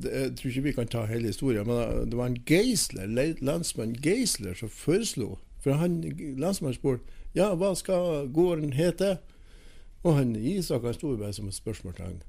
[0.04, 3.08] det, Jeg tror ikke vi kan ta hele historien, men eh, det var en Geisler,
[3.42, 6.02] lensmann Geisler som foreslo For han
[6.40, 9.20] lensmannen spurte ja, hva skal gården hete?
[10.02, 12.24] Og han Isak han sto bare som et spørsmålstegn.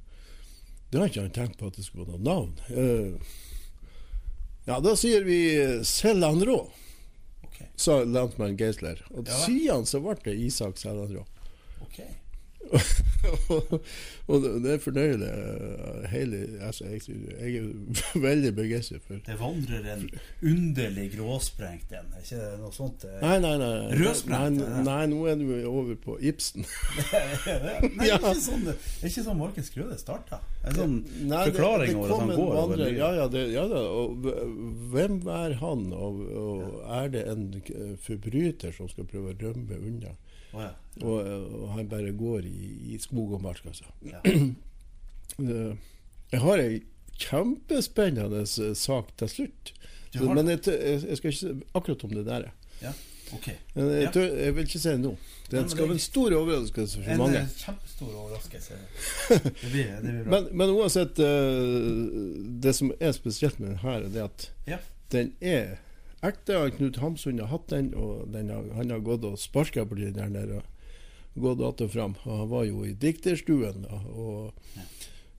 [0.93, 2.51] Det har ikke han tenkt på at det skulle være noe navn.
[2.69, 3.17] Uh,
[4.67, 5.39] ja, da sier vi
[5.89, 6.59] Sellandrå,
[7.47, 7.71] okay.
[7.81, 9.01] sa lensmann Geisler.
[9.15, 9.39] Og Ja.
[9.47, 11.25] siden så ble det Isak Sellandrå.
[11.81, 12.03] ok.
[14.31, 15.29] Og, det- det er fornøyelig.
[15.29, 17.01] eh, Hele, altså, jeg,
[17.41, 20.05] jeg er veldig begeistret for Det vandrer en
[20.43, 23.03] underlig gråsprengt en, er ikke det noe sånt?
[23.03, 23.13] Det...
[23.23, 23.73] Nei, nei, nei.
[24.01, 26.65] Rødsprengt, Nei, nei, nå er du over på Ibsen.
[27.97, 28.19] Nei, Ja.
[28.21, 30.41] ikke sånn, det er ikke sånn Markus Grøde starta.
[30.65, 30.97] En sånn
[31.31, 32.85] Nei, forklaring det over at han går over.
[32.95, 33.83] Ja, ja, det, ja da.
[34.01, 34.31] Og
[34.95, 37.47] hvem er han, og, og er det en
[38.05, 40.15] forbryter som skal prøve å rømme unna?
[40.53, 40.71] Ja.
[41.01, 41.19] Og,
[41.63, 43.85] og han bare går i, i skog og mark, altså.
[44.07, 44.23] Ja.
[45.41, 45.77] Eh,
[46.33, 46.81] Jeg har ei
[47.23, 49.71] kjempespennende eh, sak til slutt.
[50.19, 52.51] Men jeg, jeg, skal ikke si akkurat om det der.
[52.83, 52.93] ja.
[53.35, 53.55] Okay.
[53.75, 55.13] Men jeg, tør, jeg vil ikke si det nå.
[55.51, 57.43] Det skal være en stor overraskelse for En mange.
[57.45, 58.79] En kjempestor overraskelse.
[59.31, 60.31] Det blir, det blir bra.
[60.33, 62.01] Men, men uansett, eh,
[62.63, 64.81] det som er spesielt med den her, er at ja.
[65.15, 65.79] den er
[66.23, 66.59] ekte.
[66.77, 70.61] Knut Hamsun har hatt den, og den han har gått og sparka på den der.
[70.61, 70.69] Og
[71.35, 72.15] gått att og fram.
[72.23, 73.87] Og han var jo i dikterstuen.
[73.91, 74.55] Og,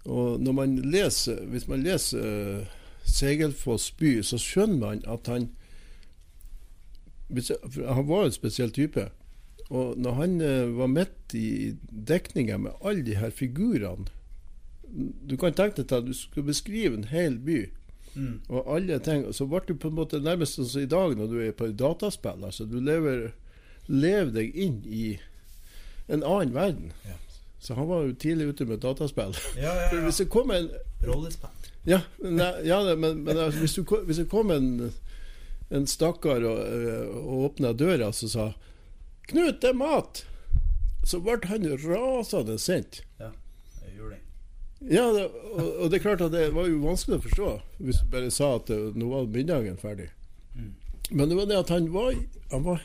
[0.05, 2.65] og når man leser, hvis man leser uh,
[3.05, 5.49] Segelfoss by, så skjønner man at han
[7.87, 9.09] Han var en spesiell type.
[9.69, 11.75] Og når han uh, var midt i
[12.07, 14.05] dekninga med alle de her figurene
[15.29, 17.69] Du kan tenke deg at du skal beskrive en hel by.
[18.13, 18.41] Mm.
[18.49, 21.37] Og alle ting, så ble du på en måte nærmest som i dag når du
[21.41, 22.43] er på dataspill.
[22.45, 23.31] Altså, du lever,
[23.87, 25.05] lever deg inn i
[26.11, 26.91] en annen verden.
[27.07, 27.17] Ja.
[27.61, 29.35] Så han var jo tidlig ute med dataspill.
[29.55, 30.01] Ja, ja, ja.
[30.05, 30.71] hvis det kom en
[31.05, 31.57] Rollespill.
[31.85, 34.91] Ja, nei, ja men, men altså, hvis, du, hvis det kom en,
[35.73, 38.51] en stakkar og, øh, og åpna døra og sa
[39.27, 40.25] 'Knut, det er mat!'
[41.05, 43.01] Så ble han rasende sint.
[43.19, 43.31] Ja.
[44.89, 47.49] Ja, det, og, og det er klart at det var jo vanskelig å forstå
[47.85, 50.07] hvis du bare sa at det, nå var middagen ferdig.
[50.55, 50.71] Mm.
[51.11, 52.15] Men det var det at han var,
[52.51, 52.81] han var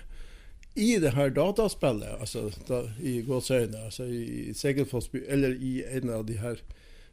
[0.76, 6.26] i det her dataspillet, altså da, i gåseøyne, altså i Segelfossby, eller i en av
[6.28, 6.60] de her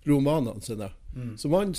[0.08, 1.36] romanene sine, Mm.
[1.38, 1.76] så var han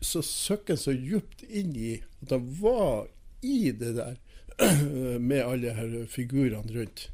[0.00, 1.90] så søkken så djupt inn i
[2.22, 3.10] at han var
[3.44, 4.14] i det der
[5.28, 7.10] med alle her figurene rundt.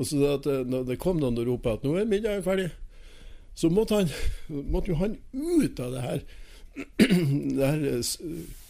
[0.00, 2.70] Og så at eh, når det kom noen og ropte at nå er middagen ferdig,
[3.60, 4.08] så måtte, han,
[4.72, 6.22] måtte jo han ut av det her,
[7.58, 7.82] det her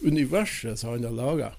[0.03, 1.51] universet som han har laga.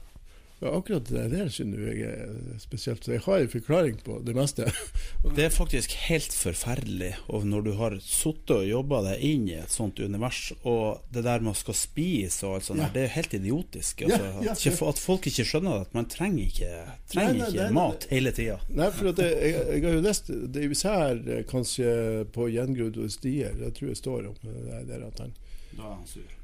[0.62, 3.04] Akkurat det der syns jeg er spesielt.
[3.04, 4.68] Så jeg har en forklaring på det meste.
[5.36, 9.54] Det er faktisk helt forferdelig og når du har sittet og jobba deg inn i
[9.60, 12.88] et sånt univers, og det der man skal spise og alt sånt, Ja.
[12.94, 14.02] det er helt idiotisk.
[14.06, 16.72] Altså, ja, at, ikke, at folk ikke skjønner at man trenger ikke,
[17.12, 18.58] trenger Nei, nei, ikke nei, mat hele tida.
[18.68, 21.96] Nei, for at jeg, jeg, har jo lest det er især eh, kanskje
[22.34, 23.56] på gjengrodde stier.
[23.58, 25.34] Det tror jeg står om det der, der at han
[25.72, 26.38] Da er han sur.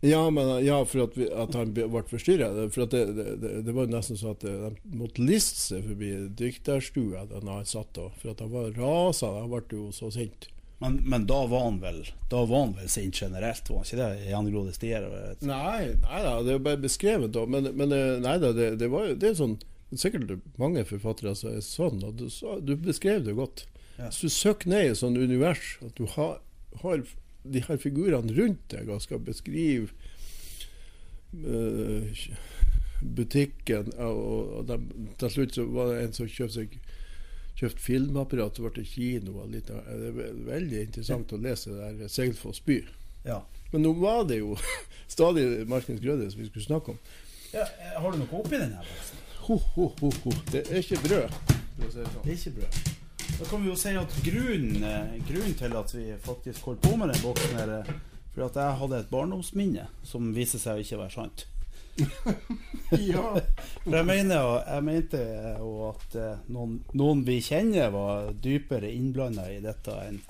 [0.00, 2.52] Ja, men, ja for at, vi, at han ble forstyrra.
[2.70, 7.24] For det, det, det, var nesten sånn at eh, de måtte liste seg forbi dykterstua
[7.32, 8.12] da han satt der.
[8.20, 9.32] For at han var rasa.
[9.40, 10.46] Han ble jo så sint.
[10.78, 13.98] Men, men da var han vel Da var han vel sint generelt, var han ikke
[13.98, 14.28] det?
[14.28, 15.08] Gjengrodde stier?
[15.08, 17.42] og- Nei, nei da, det er bare beskrevet da.
[17.50, 19.58] Men, men eh, nei da, det, det var jo det er sånn
[19.96, 22.26] Sikkert mange forfattere som er sånn, og du,
[22.60, 23.62] du beskrev det godt.
[23.96, 24.10] Ja.
[24.10, 26.42] Hvis du søker ned i et sånt univers, at du har,
[26.82, 27.06] har
[27.44, 29.88] de her figurene rundt deg og skal beskrive
[31.44, 32.22] uh,
[33.00, 34.22] butikken Og,
[34.58, 34.78] og de,
[35.20, 36.78] til slutt så var det en som kjøpte seg
[37.58, 39.32] kjøpt filmapparat, så ble det kino.
[39.42, 42.76] Og litt, det er veldig interessant å lese det der Seilfoss by.
[43.26, 43.40] Ja.
[43.72, 44.52] Men nå var det jo
[45.16, 47.00] stadig Markens Grøde som vi skulle snakke om.
[47.50, 47.64] ja.
[47.66, 48.92] eh, Har du noe oppi den her?
[49.48, 50.36] Ho, ho, ho, ho.
[50.52, 51.34] Det er ikke brød.
[51.90, 52.06] sånn.
[52.22, 52.78] Det er ikke brød.
[53.38, 56.96] Da kan vi jo si at grunnen, eh, grunnen til at vi faktisk holdt på
[56.98, 57.92] med den boksen, er
[58.32, 61.46] fordi at jeg hadde et barndomsminne som viser seg å ikke være sant.
[62.88, 63.34] Ja.
[63.84, 65.18] For jeg mener jeg mente
[65.58, 70.20] jo at eh, noen, noen vi kjenner, var dypere innblanda i dette enn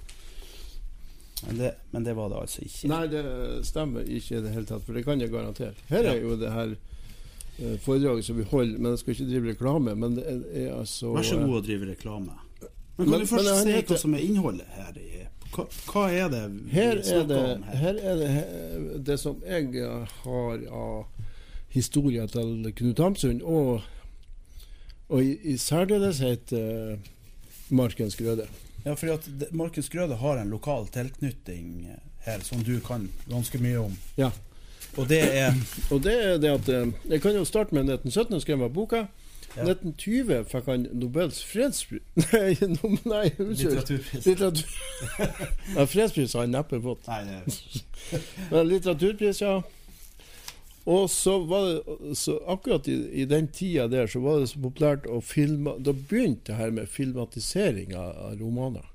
[1.47, 2.89] men det, men det var det altså ikke.
[2.91, 3.21] Nei, det
[3.69, 5.77] stemmer ikke i det hele tatt, for det kan jeg garantere.
[5.87, 9.53] Her er jo det her eh, foredraget som vi holder, men jeg skal ikke drive
[9.53, 9.95] reklame.
[10.03, 12.35] Men det er, er altså Vær så eh, god å drive reklame.
[12.99, 14.93] Men kan Men- du først si heter- hva som er innholdet her?
[14.99, 17.77] i Hva, hva er det vi Her er snakker det, om her?
[17.77, 21.07] her er det her, det som jeg eh, har av
[21.71, 23.81] historien til Knut Hamsun, og,
[25.09, 26.99] og i, i særdeleshet uh,
[27.71, 28.47] Markens Grøde.
[28.85, 33.59] Ja, fordi at Markens Grøde har en lokal tilknytning eh, her som du kan ganske
[33.63, 33.97] mye om.
[34.17, 34.31] Ja.
[34.97, 35.55] Og det er
[35.91, 39.07] Og det er det at eh, Jeg kan jo starte med 1917, skrev jeg boka.
[39.57, 39.65] Ja.
[39.65, 43.79] 1920 fikk han Nobels fredspris Nei, no, nei unnskyld.
[43.79, 44.27] Litteraturpris.
[44.27, 44.77] Litteratur.
[45.77, 47.09] ja, fredspris har han neppe fått.
[47.09, 48.21] Nei, det
[48.53, 49.57] Men litteraturpris, ja.
[50.89, 54.61] Og så var det så Akkurat i, i den tida der så var det så
[54.63, 58.87] populært å filme Da begynte det her med filmatisering av, av romaner.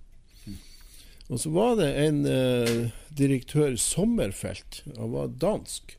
[1.32, 2.80] Og så var det en eh,
[3.16, 5.96] direktør, Sommerfelt, han var dansk,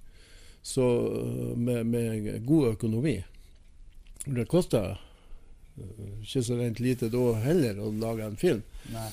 [0.62, 0.84] så,
[1.16, 3.16] eh, med, med god økonomi.
[4.24, 4.96] Det kosta
[5.74, 8.62] ikke så rent lite da heller å lage en film.
[8.92, 9.08] Nei.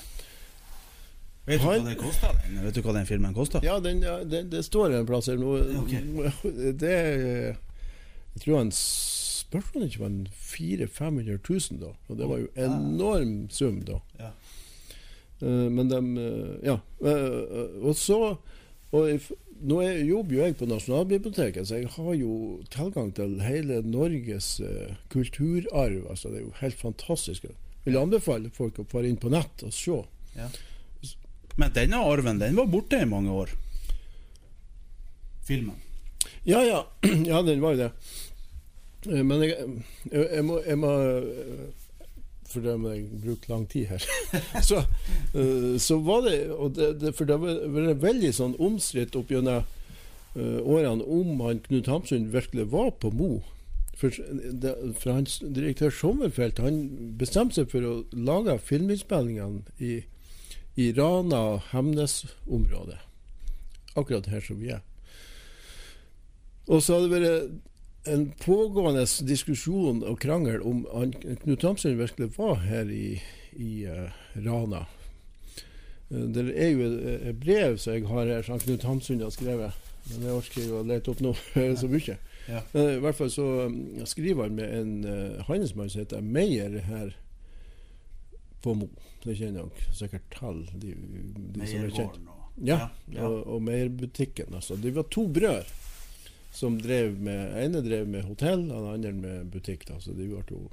[1.48, 1.88] Vet du hva Han-?
[1.88, 2.60] Den?
[2.62, 3.60] Vet du hva den filmen kosta?
[3.66, 5.56] Ja, den, ja, det, det står en plass her nå.
[5.82, 6.04] Okay.
[6.82, 11.90] Det Jeg tror han spurte om det ikke var en 400 500 000 da.
[12.08, 13.98] Og det var jo enorm sum da.
[14.20, 14.30] Ja.
[15.42, 16.78] Eh, men de eh, Ja.
[17.02, 18.22] Eh, og så
[18.92, 19.08] og
[19.62, 22.32] Nå er, jobber jo jeg på Nasjonalbiblioteket, så jeg har jo
[22.72, 26.08] tilgang til hele Norges uh, kulturarv.
[26.10, 27.46] Altså, det er jo helt fantastisk.
[27.46, 30.00] Jeg vil anbefale folk å fare inn på nett og se.
[31.60, 33.54] Men denne arven den var borte i mange år.
[35.46, 35.78] Filmen.
[36.44, 36.82] Ja, ja.
[37.30, 37.90] ja, den var jo det.
[39.10, 39.56] Eh, Men jeg,
[40.10, 41.64] jeg, jeg må, jeg må eh,
[42.52, 44.04] For det må jeg bruke lang tid her.
[44.68, 44.82] så,
[45.34, 46.36] uh, så var det,
[46.76, 51.62] det, det For det var vært veldig sånn omstridt opp gjennom uh, årene om han
[51.64, 53.32] Knut Hamsun virkelig var på Mo.
[53.98, 54.14] For,
[54.62, 56.80] det, for hans direktør Sommerfelt han
[57.20, 60.00] bestemte seg for å lage filminnspillingene i,
[60.80, 62.98] i Rana og Hemnes-området.
[63.92, 64.80] Akkurat her som vi er.
[66.70, 67.71] Og så hadde det vært
[68.04, 71.12] en pågående diskusjon og krangel om han,
[71.44, 73.20] Knut Hamsun virkelig var her i,
[73.54, 74.10] i uh,
[74.42, 74.86] Rana.
[76.10, 79.78] Eh, det er jo et, brev som jeg har her, som Knut Hamsun har skrevet.
[80.10, 82.18] Men jeg orker jo å lete opp nå, det er så mye.
[82.48, 82.64] Ja.
[82.72, 83.76] Men i hvert fall så um,
[84.10, 87.12] skriver han med en uh, handelsmann som heter Meyer her
[88.64, 88.88] på Mo.
[89.22, 90.96] Det kjenner jeg sikkert til, de,
[91.54, 92.18] de som er kjent.
[92.26, 93.22] Og Ja, ja.
[93.24, 94.50] og, og Meierbutikken.
[94.58, 94.74] Altså.
[94.76, 95.62] De var to brødre
[96.52, 99.86] som drev med ene drev med hotell, og den andre med butikk.
[99.88, 99.98] Da.
[100.00, 100.66] Så de ble jo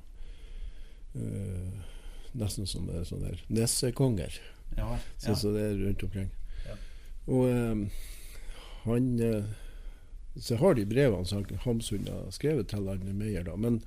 [1.15, 1.87] uh,
[2.37, 4.35] nesten som sånne nessekonger.
[4.35, 4.99] Ja ja.
[5.17, 6.29] Så, så, det er rundt omkring.
[6.65, 6.75] Ja.
[7.27, 7.89] Og um,
[8.83, 9.43] han eh,
[10.35, 13.55] Så jeg har de brevene som Hamsun har skrevet til han Meyer, da.
[13.55, 13.81] Men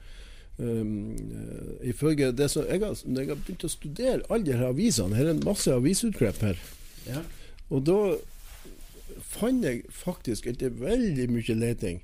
[0.59, 5.17] um, eh, ifølge det som jeg har, jeg har begynt å studere alle disse avisene
[5.17, 6.61] Her er en masse avisutklipp her.
[7.07, 7.23] Ja.
[7.71, 7.99] Og da
[9.33, 12.03] fant jeg faktisk etter veldig mye leting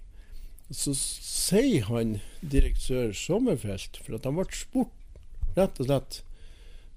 [0.71, 4.95] Så sier han direktør Sommerfelt, for at han ble spurt
[5.59, 6.23] rett og slett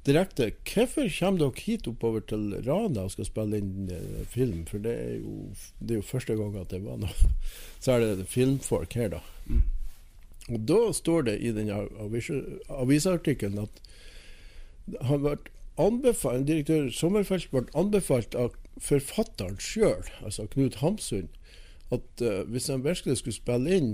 [0.08, 4.66] direkte Hvorfor kommer dere hit oppover til Rana og skal spille inn eh, film?
[4.70, 7.32] For det er, jo, det er jo første gang at det var noe
[7.84, 9.22] Så er det filmfolk her, da.
[9.48, 9.64] Mm.
[10.52, 12.30] Og da står det i den avis
[12.70, 13.82] avisartikkelen at
[15.06, 15.38] han ble
[15.80, 21.30] anbefalt, direktør Sommerfelt ble anbefalt av forfatteren sjøl, altså Knut Hamsun,
[21.92, 23.92] at uh, hvis han virkelig skulle spille inn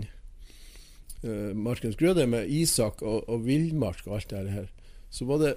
[1.24, 4.68] uh, Markens Grøde med Isak og, og Villmark og alt det her,
[5.10, 5.56] så var det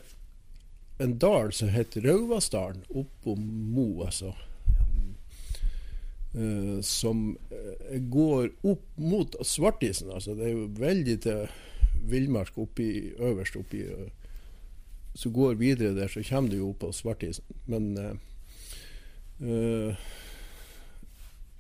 [1.01, 4.35] en dal som het Rauvasdalen oppå Mo, altså.
[6.31, 7.33] Uh, som
[8.13, 10.13] går opp mot Svartisen.
[10.15, 11.47] Altså, det er jo veldig til
[12.07, 14.07] villmark øverst oppi uh,
[15.15, 17.45] Så går videre der, så kommer du jo opp på Svartisen.
[17.67, 18.21] Men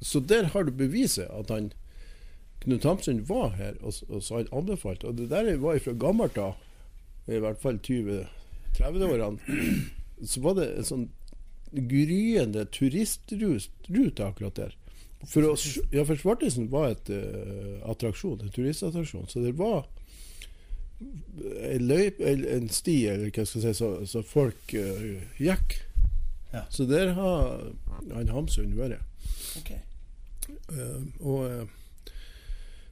[0.01, 1.71] Så der har du beviset at han
[2.61, 5.09] Knut Hamsun var her, og, og så han anbefalte.
[5.09, 6.59] Og det der var fra gammelt av,
[7.31, 9.38] i hvert fall 20-30-årene,
[10.29, 11.07] så var det en sånn
[11.71, 14.77] gryende turistrute akkurat der.
[15.29, 19.29] For, oss, ja, for Svartisen var et uh, attraksjon, en turistattraksjon.
[19.29, 19.87] Så det var
[21.01, 25.81] en, løyp, en, en sti, eller hva skal jeg si, så, så folk uh, gikk.
[26.53, 26.65] Ja.
[26.71, 27.71] Så der har
[28.15, 29.01] han Hamsun vært.
[29.61, 29.79] Okay.
[30.71, 32.15] Uh, og uh,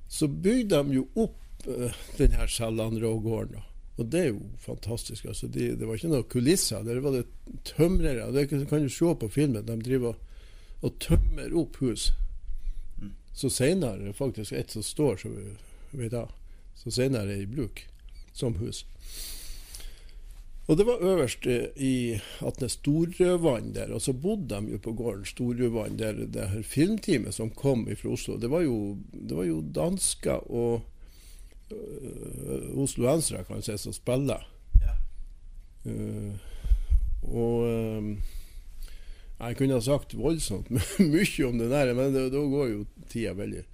[0.09, 3.59] så bygde de jo opp uh, den her Selland-rågården.
[3.99, 5.25] Og det er jo fantastisk.
[5.27, 6.85] altså de, Det var ikke noen kulisser.
[6.87, 7.25] Der var det
[7.67, 8.31] tømrere.
[8.33, 9.67] Det kan du se på filmen.
[9.67, 10.15] De driver
[10.83, 12.13] og- tømmer opp hus.
[13.35, 15.29] Så senere faktisk et som står, så
[15.93, 16.27] vi jeg,
[16.75, 17.83] så senere er i bruk
[18.33, 18.85] som hus.
[20.69, 21.47] Og det var øverst
[21.81, 26.63] i Atne Storrødvann der, og så bodde de jo på gården Storrødvann, der det her
[26.63, 28.37] filmteamet som kom fra Oslo.
[28.37, 30.83] Det var jo, det var jo dansker og
[31.73, 34.45] øh, osloensere, kan man si, som spiller.
[34.83, 34.93] Ja.
[35.93, 36.35] Uh,
[37.23, 38.17] og øh,
[39.41, 40.71] jeg kunne ha sagt voldsomt
[41.15, 43.65] mye om det der, men da går jo tida veldig.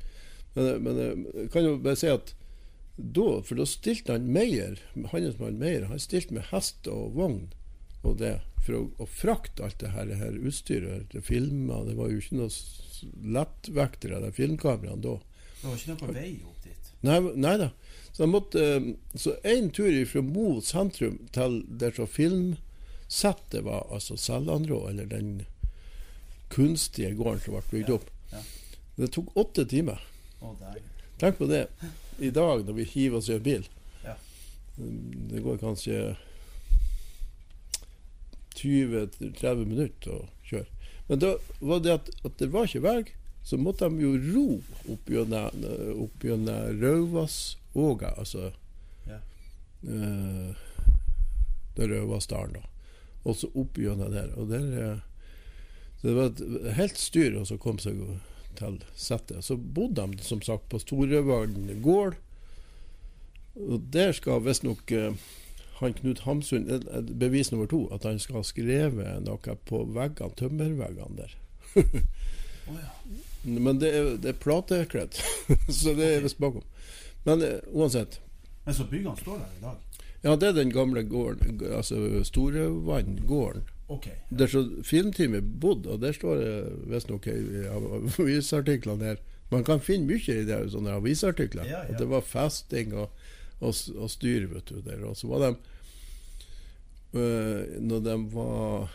[0.54, 0.96] Men, men
[1.34, 2.36] jeg kan jo bare si at
[2.96, 4.78] da, for da stilte han Meyer,
[5.10, 7.48] handelsmann Meyer, han stilte med hest og vogn
[8.04, 8.34] og det,
[8.64, 12.20] for å, å frakte alt det her, det her utstyret, det filmer, det var jo
[12.20, 12.50] ikke noe
[13.36, 15.14] lettvektere, de filmkameraene da.
[15.60, 16.92] Det var ikke noe på vei opp dit.
[17.04, 17.70] Nei, nei da.
[18.14, 18.86] Så jeg måtte eh,
[19.18, 25.34] Så en tur fra Mo sentrum til der så filmsettet var, altså Sellandrå, eller den
[26.52, 28.44] kunstige gården som ble bygd opp, ja.
[29.00, 30.04] det tok åtte timer.
[30.44, 30.54] Å.
[31.18, 31.66] Tenk på det
[32.18, 33.64] i dag når vi hiver oss i en bil.
[34.04, 34.14] Ja.
[34.76, 36.16] Det går kanskje
[38.54, 40.66] 20-30 minutter å kjøre.
[41.08, 42.98] Men da var det at, at det var ikke vei,
[43.44, 44.44] så måtte de jo ro
[44.94, 45.64] opp gjennom
[46.06, 48.52] opp gjennom Rauvasåga, altså
[49.08, 49.18] Ja.
[49.84, 50.54] eh,
[51.76, 52.62] det Rauvassdalen, da.
[53.24, 54.30] Og så opp gjennom der.
[54.38, 55.02] Og der eh,
[56.00, 57.98] så det var et helt styr å så komme seg
[58.58, 59.44] til settet.
[59.44, 62.18] Så bodde de som sagt på Storøvann gård.
[63.54, 65.14] Og der skal visstnok uh,
[65.78, 69.82] han Knut Hamsun eh, eh, Bevis nummer to at han skal ha skrevet noe på
[69.94, 71.34] veggene, tømmerveggene der.
[72.70, 72.92] oh, ja.
[73.44, 75.18] Men det er, det er platekledd,
[75.80, 76.64] så det er visst bakom.
[77.26, 78.20] Men eh, uansett.
[78.64, 79.82] Men så byggene står der i dag?
[80.24, 83.66] Ja, det er den gamle gården, altså Storevann gården.
[83.88, 84.08] Ok.
[84.30, 86.54] Der så filmteamet bodde, og der står det
[86.88, 89.22] visstnok i avisartiklene her
[89.52, 91.66] Man kan finne mye i det, sånne avisartikler.
[91.68, 91.92] Ja, ja.
[91.92, 93.12] At det var festing og,
[93.60, 94.80] og, og styr, vet du.
[94.82, 95.04] Der.
[95.04, 95.50] Og så var de
[97.20, 98.88] øh, Når de var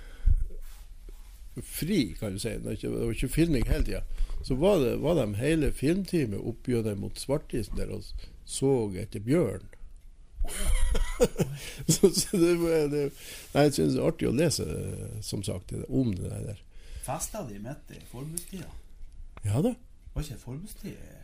[1.63, 4.01] fri, kan du si, det var ikke, det var ikke filming hele tida,
[4.43, 8.03] så var, det, var de hele filmteamet oppgjennom mot Svartisen der og
[8.45, 9.65] så etter bjørn.
[11.93, 12.55] så, så det,
[12.93, 13.03] det,
[13.53, 14.65] nei, jeg synes det er artig å lese,
[15.25, 16.59] som sagt, om det der.
[17.05, 18.69] Festa de midt i forbudstida?
[19.45, 19.73] Ja da.
[20.13, 21.15] Var ikke forbudstid i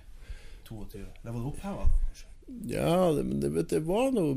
[0.68, 1.04] 22?
[1.24, 2.32] Det var det oppheva kanskje?
[2.70, 4.36] Ja, det, men det, det var noe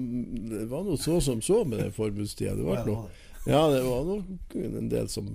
[0.48, 2.54] Det var noe så som så med den forbudstida.
[2.56, 3.08] Det var noe.
[3.44, 5.34] Ja, det var nok en del som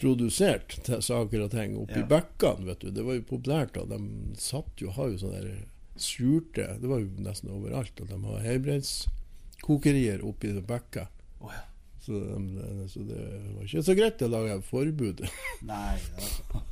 [0.00, 2.06] produserte saker og ting oppi Ja.
[2.10, 2.90] bekkene, vet du.
[2.90, 3.84] Det var jo populært da.
[3.90, 3.98] De
[4.38, 5.64] satt jo, har jo sånne der
[6.00, 8.00] skjulte Det var jo nesten overalt.
[8.00, 11.08] Og de har heibrenskokerier oppi bekka.
[11.40, 11.64] Oh, ja.
[12.04, 13.20] Så, de, så det
[13.54, 15.24] var ikke så greit å lage forbud.
[15.72, 16.64] Nei ja.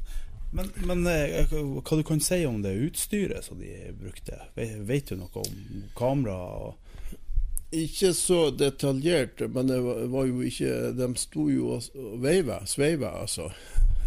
[0.52, 4.36] Men, men eh, hva du kan si om det utstyret som de brukte?
[4.54, 6.74] Vet du noe om kamera?
[7.72, 13.14] Ikke så detaljert, men det var, jo ikke De sto jo og og veiva, sveiva,
[13.22, 13.48] altså.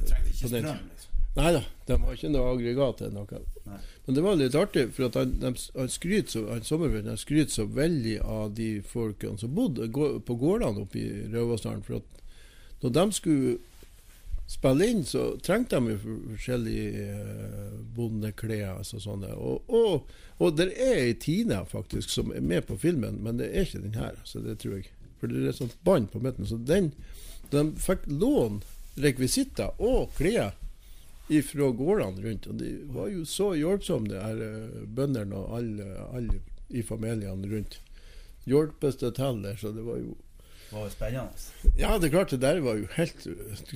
[0.05, 1.23] trengte ikke strøm, liksom?
[1.35, 3.41] Nei da, de har ikke noe aggregat eller noe.
[3.65, 3.79] Nei.
[4.05, 7.65] Men det var litt artig, for han, de, han skryter så, han han skryter så
[7.65, 11.81] veldig av de folkene som bodde på gårdene oppe i Røvasdalen.
[11.85, 13.55] For at når de skulle
[14.47, 18.75] spille inn, så trengte de forskjellige eh, bondeklær.
[18.77, 19.31] Altså sånne.
[19.33, 23.49] Og, og, og det er ei Tina faktisk som er med på filmen, men det
[23.49, 24.21] er ikke den her.
[24.23, 24.91] Så det tror jeg.
[25.19, 26.45] For det er et sånt bånd på midten.
[26.45, 26.91] Så den,
[27.49, 28.61] de fikk låne
[29.01, 30.53] rekvisitter og klær
[31.29, 32.47] ifra gårdene rundt.
[32.47, 37.49] Og de var jo så hjelpsomme, de her eh, bøndene og alle, alle i familiene
[37.51, 37.79] rundt.
[38.45, 40.15] Hjelpes det til der, så det var jo
[40.65, 41.71] Det var jo spennende.
[41.77, 43.27] Ja, det er klart, det der var jo helt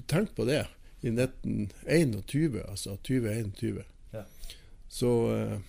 [0.07, 0.65] Tenk på det.
[1.01, 3.83] I 1921, altså 2021.
[4.13, 4.23] Ja.
[4.89, 5.59] Så uh,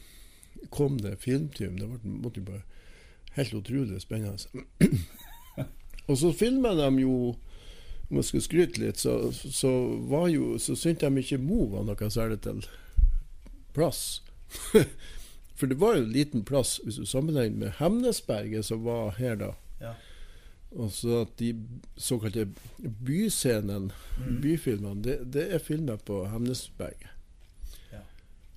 [0.70, 1.78] kom det filmteam.
[1.78, 2.62] Det ble, måtte jo bare
[3.36, 4.64] helt utrolig spennende.
[6.08, 7.36] og så filmer de jo
[8.10, 9.70] om jeg skulle skryte litt, så, så
[10.10, 12.64] var jo Så syntes jeg ikke Mo var noe særlig til
[13.74, 14.22] plass.
[15.60, 19.36] For det var jo en liten plass, hvis du sammenligner med Hemnesberget, som var her
[19.36, 19.50] da.
[19.80, 19.92] Ja.
[20.70, 21.52] Og så at de
[21.98, 22.48] såkalte
[23.06, 23.90] byscenene,
[24.20, 24.40] Mm.
[24.42, 27.08] byfilmene, det, det er filma på Hemnesberget.
[27.92, 28.00] Ja.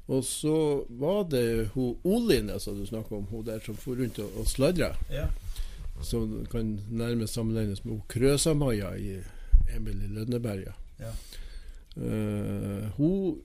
[0.07, 4.19] Og så var det hun Oline som du snakka om, hun der som for rundt
[4.19, 4.89] og, og sladra.
[5.11, 5.27] Ja.
[6.03, 9.21] Som kan nærmest sammenlignes med Krøsamaja i
[9.75, 10.73] Emil i Lønneberga.
[10.99, 11.11] Ja.
[11.97, 13.41] Uh, hun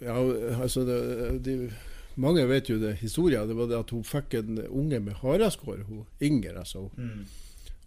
[0.00, 0.14] Ja,
[0.62, 1.70] altså det, de,
[2.18, 3.44] Mange vet jo det historia.
[3.46, 6.58] Det var det at hun fikk en unge med hareskår, hun Inger.
[6.58, 7.26] altså Mm.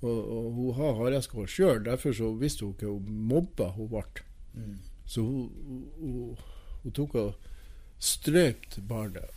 [0.01, 4.23] og, og hun har hareskår sjøl, derfor så visste hun ikke hvor mobba hun ble.
[4.53, 4.77] Mm.
[5.05, 6.37] Så hun, hun, hun,
[6.83, 7.33] hun tok og
[7.99, 9.29] strøp barnet.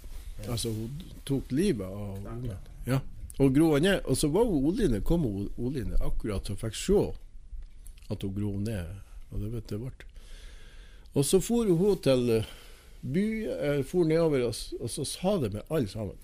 [0.44, 0.52] Ja.
[0.52, 2.54] Altså hun tok livet av ungen.
[2.86, 3.00] Ja.
[3.38, 4.00] Og gro ned.
[4.04, 7.00] Og så var hun Oline, kom hun Oline akkurat og fikk se
[8.10, 8.86] at hun grov ned.
[9.32, 9.92] Og det vet jeg ble.
[11.14, 12.44] Og så for hun til byen,
[13.04, 16.16] by, eh, for nedover, og, og så sa det med alle sammen.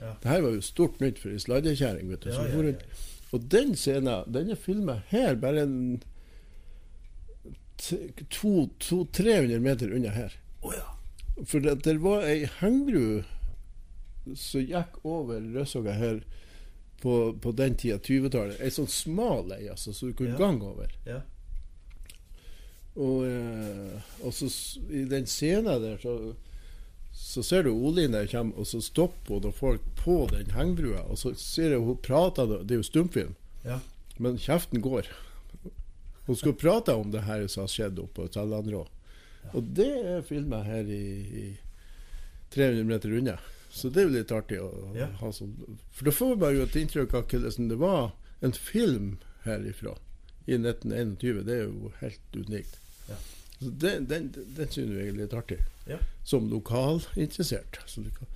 [0.00, 0.12] Ja.
[0.22, 2.10] Det her var jo stort nytt for ei sladdekjerring.
[2.12, 2.28] vet du.
[2.30, 2.74] Ja, ja, ja,
[3.32, 6.02] og den scenen den er filma her, bare en
[7.80, 10.32] t- to- to- 300 meter unna her.
[10.62, 10.84] Oh, ja.
[11.44, 13.22] For det, det var ei hengbru
[14.36, 16.20] som gikk over Rødsåga her
[17.02, 18.60] på, på den tida, 20-tallet.
[18.60, 20.38] Ei sånn smal ei, altså, så du kunne Ja.
[20.40, 20.92] gange over.
[21.06, 21.20] Ja.
[22.96, 24.48] Og, eh, og så
[24.88, 26.14] i den scenen der, så,
[27.12, 31.02] så ser du Olin der kommer, og så stopper hun folk på den hengebrua.
[31.10, 33.34] Og så ser jeg hun prater, det er jo stumfilm,
[33.66, 33.80] Ja.
[34.18, 35.10] men kjeften går.
[36.26, 38.86] Hun skal prate om det her som har skjedd oppe på Tellandrå.
[39.54, 41.44] Og det er filma her i, i
[42.50, 43.36] 300 meter unna.
[43.76, 45.06] Så det er jo litt artig å Ja.
[45.20, 45.52] ha sånn.
[45.92, 48.12] For da får vi jo et inntrykk av hvordan det var
[48.42, 49.92] en film herifra
[50.46, 51.42] i 1921.
[51.44, 52.78] Det er jo helt unikt.
[53.08, 53.16] Ja.
[53.60, 55.58] Så den, den, den synes jeg er litt artig.
[55.86, 55.98] Ja.
[56.24, 57.78] Som lokalinteressert.
[57.86, 58.26] Så kan,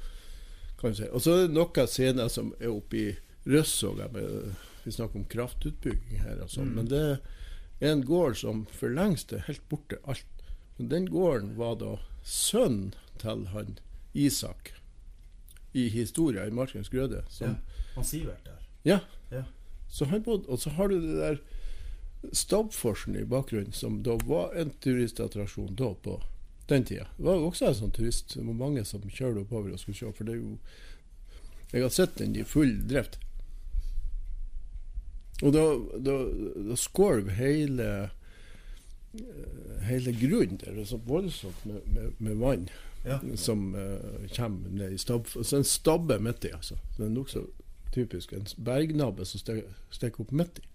[0.80, 1.08] kan si.
[1.08, 3.06] Og så er det noen scener som er oppe i
[3.48, 4.10] Røssåga.
[4.84, 6.72] Vi snakker om kraftutbygging her sånn.
[6.72, 6.74] Mm.
[6.76, 7.02] Men det
[7.80, 9.96] er en gård som for lengst er helt borte.
[10.04, 10.26] Alt.
[10.78, 13.78] Men den gården var da sønnen til han
[14.16, 14.72] Isak
[15.72, 17.22] i historia i Markens Grøde.
[17.28, 17.84] Som, ja.
[17.94, 18.60] Han Sivert der.
[18.84, 18.98] ja.
[19.30, 19.44] Ja.
[19.88, 21.36] Så han bodde, og så har du det der
[22.32, 26.20] Stabforsen i bakgrunnen, som da var en turistattraksjon da på
[26.68, 27.06] den tida.
[27.16, 28.34] Det var også en sånn turist.
[28.36, 30.58] Det var mange som kjørte oppover og skulle se, for det er jo
[31.72, 33.18] Jeg har sett den i full drift.
[35.42, 35.62] Og da,
[36.02, 36.16] da,
[36.70, 37.86] da skålv hele
[39.14, 40.74] eh, hele grunnen der.
[40.74, 42.68] Er så voldsomt med, med, med vann
[43.04, 43.16] Ja.
[43.36, 45.28] som uh, kommer ned i stabb.
[45.28, 46.76] Så en stabbe midt i, altså.
[46.96, 47.46] Det er nokså
[47.94, 48.32] typisk.
[48.32, 50.66] En bergnabbe som stikker opp midt i.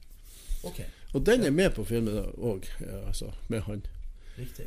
[0.65, 0.89] Okay.
[1.13, 2.65] Og den er med på filmen òg,
[3.05, 3.85] altså, med han.
[4.37, 4.65] riktig.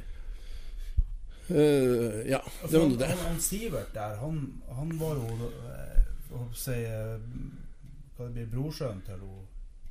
[1.51, 2.39] Uh, ja,
[2.71, 3.07] det var han, nå det.
[3.07, 7.21] han, han Sivert der, han, han var jo eh, hva skal jeg
[8.19, 9.47] si eh, blir brorsønnen til henne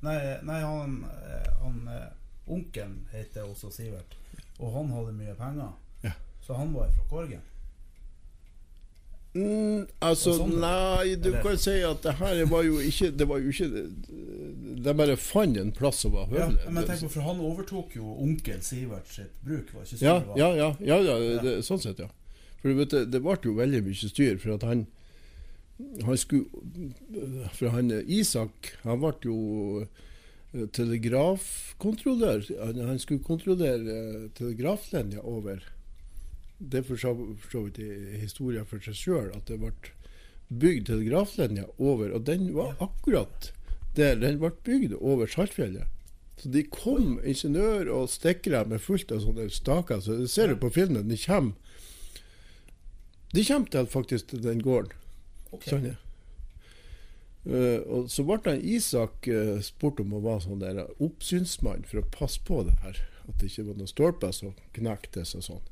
[0.05, 2.11] Nei, nei han, eh, han eh,
[2.53, 4.13] Onkelen heter også Sivert,
[4.59, 5.73] og han hadde mye penger.
[6.03, 6.13] Ja.
[6.45, 7.41] Så han var fra Korgen.
[9.35, 13.27] Mm, altså, sånn, nei, du Eller- kan si at det her var jo ikke Det
[13.27, 13.67] var jo ikke
[14.83, 18.15] De bare fant en plass som var Ja, men tenk på, for han overtok jo
[18.23, 20.37] onkel Sivert sitt bruk, var ikke sånn Ja, det var?
[20.37, 22.07] ja, ja, ja, ja det, sånn sett, ja.
[22.61, 24.87] For du vet, det, det ble jo veldig mye styr, for at han
[26.07, 26.47] Han skulle
[27.53, 29.37] For han Isak, han ble jo
[30.55, 32.47] eh, telegrafkontrollør.
[32.65, 35.61] Han, han skulle kontrollere eh, telegraflinja over
[36.57, 37.13] Det er for så
[37.63, 39.73] vidt i historien for seg sjøl at det ble
[40.47, 43.51] bygd telegraflinja over, og den var akkurat
[43.97, 45.85] der den ble bygd, over Saltfjellet.
[46.37, 50.01] Så de kom, ingeniør og stikkere med fullt av sånne staker.
[50.01, 51.09] Så det ser du på filmen.
[51.09, 51.53] De kommer
[53.33, 54.93] De kommer til faktisk til den gården.
[55.51, 55.69] Okay.
[55.71, 55.97] Sånn, ja.
[57.47, 62.01] Uh, og så ble han Isak uh, spurt om å være sånn der oppsynsmann for
[62.01, 63.01] å passe på det her.
[63.27, 65.65] At det ikke var noen stolper som knektes og sånn.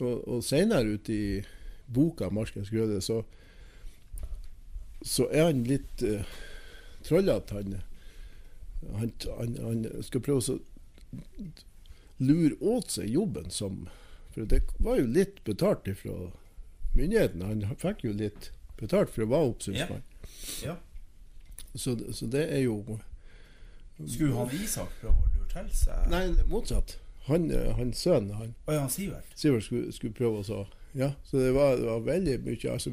[0.00, 0.06] Ja.
[0.06, 1.42] Og, og senere ute i
[1.90, 3.22] boka 'Markens grøde' så,
[5.02, 6.24] så er han litt uh,
[7.02, 7.54] trollete.
[7.54, 7.80] Han,
[8.98, 10.58] han, han, han skal prøve å
[12.20, 13.88] lure åt seg jobben som
[14.30, 16.30] For det var jo litt betalt fra
[16.94, 17.48] myndighetene.
[17.50, 20.04] Han fikk jo litt betalt for å være oppsynsmann.
[20.62, 20.76] Ja.
[21.74, 22.98] Så, så det er jo
[24.06, 26.96] Skulle han Isak prøve å lure til seg Nei, motsatt.
[27.30, 29.32] Han, eh, han sønnen, han oh, ja, Sivert.
[29.38, 30.60] Sivert, skulle, skulle prøve å så
[30.98, 32.92] Ja, så det var, det var veldig mye altså,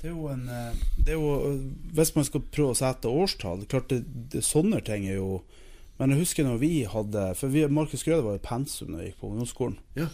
[0.00, 1.56] Det er jo en eh, det er jo,
[1.92, 5.42] Hvis man skal prøve å sette årstall Klart det, det, sånne ting er jo
[6.00, 9.10] Men jeg husker når vi hadde For vi, Markus Grøde var jo pensum da vi
[9.10, 9.76] gikk på ungdomsskolen.
[9.98, 10.08] Ja.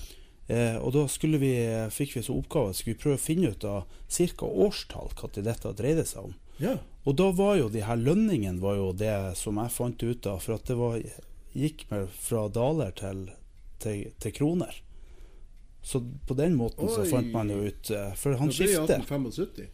[0.48, 1.04] Eh, og da
[1.38, 1.54] vi,
[1.92, 5.44] fikk vi som oppgave Skulle vi prøve å finne ut av cirka årstall hva til
[5.44, 6.36] dette dreide seg om.
[6.58, 6.78] Ja.
[7.04, 10.40] Og da var jo de her lønningene var jo det som jeg fant ut av.
[10.44, 10.96] For at det var,
[11.58, 13.24] gikk med fra daler til,
[13.82, 14.76] til, til kroner.
[15.82, 18.98] Så på den måten så fant man jo ut eh, For han Det skifter.
[19.00, 19.68] 1875.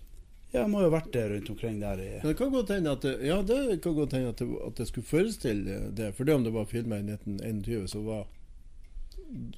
[0.55, 2.93] Ja, må jo ha vært det rundt omkring der i Men det kan godt hende
[2.95, 6.13] at det, ja, det kan godt hende at det, at det skulle forestille det.
[6.15, 8.27] For det om det var filma i 1921, så var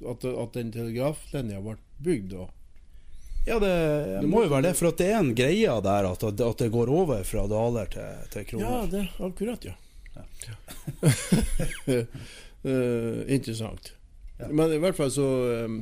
[0.08, 2.46] at, at den telegraflinja ble bygd da.
[3.46, 3.72] Ja, det,
[4.22, 4.72] Det må jo være det.
[4.78, 8.40] For det er en greie der at, at det går over fra daler til, til
[8.42, 8.88] Ja, kroner.
[8.94, 9.76] det akkurat, ja.
[12.66, 13.92] Eh, interessant.
[14.40, 14.48] Ja.
[14.50, 15.26] Men i hvert fall så
[15.64, 15.76] um,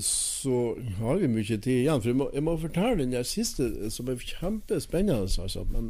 [0.00, 1.98] Så har vi mye tid igjen.
[2.02, 5.16] For jeg må, jeg må fortelle den der siste som er kjempespennende.
[5.42, 5.64] Altså.
[5.72, 5.88] Men,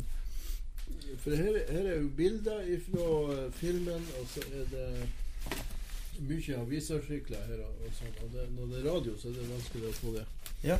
[1.20, 4.86] for her, her er jo bilder fra filmen, og så er det
[6.24, 7.60] mye avisartikler her.
[7.66, 8.14] Og, og sånn.
[8.24, 10.24] og det, når det er radio, så er det vanskelig å få det
[10.70, 10.78] Ja.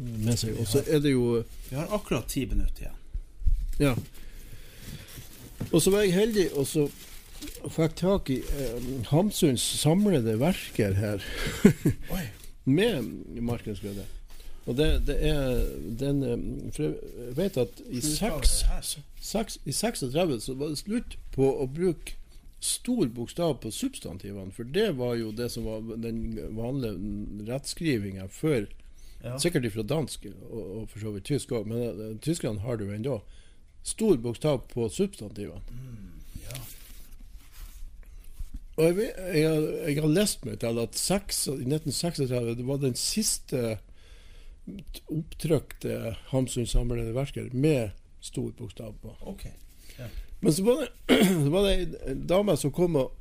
[0.00, 0.56] med seg.
[0.58, 2.98] Og så er det jo Vi har akkurat ti minutter igjen.
[3.78, 3.94] Ja.
[5.70, 6.86] Og så var jeg heldig og så
[7.72, 11.18] fikk tak i eh, Hamsuns samlede verker her
[12.78, 12.92] med
[13.42, 14.04] Markens Grøde.
[14.66, 15.42] Og det, det er
[15.98, 16.38] den eh,
[16.74, 22.10] For jeg vet at i 36 så var det slutt på å bruke
[22.62, 26.94] stor bokstav på substantivene, for det var jo det som var den vanlige
[27.48, 28.70] rettskrivinga før.
[29.22, 29.38] Ja.
[29.38, 32.86] Sikkert ifra dansk og, og for så vidt tysk òg, men uh, tyskerne har det
[32.86, 33.16] jo ennå.
[33.82, 35.62] Stor bokstav på substantivene.
[38.76, 42.94] Og jeg, jeg, jeg har lest meg til at seks, i 1936 det var den
[42.96, 43.76] siste
[45.12, 47.90] opptrykte Hamsun samlede verker med
[48.22, 49.12] stor bokstav på.
[49.28, 49.46] Ok.
[50.40, 50.88] Men så var det,
[51.54, 53.12] var ei dame som kom og,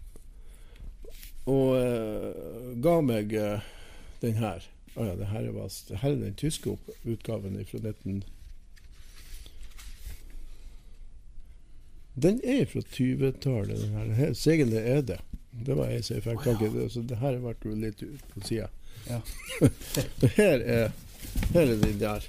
[1.49, 3.68] og uh, ga meg uh,
[4.22, 4.66] den her.
[4.95, 5.57] Å ja, det her er,
[5.89, 8.24] det her er den tyske utgaven fra 19...
[12.16, 14.14] Den er fra 20-tallet, den her.
[14.14, 14.34] her.
[14.34, 15.20] Segende er det.
[15.66, 16.70] Det var jeg som fikk tak i.
[16.74, 18.68] det, Så det her ble jo litt ut på sida.
[19.07, 19.22] Ja.
[20.38, 20.91] her, er,
[21.53, 22.28] her er de der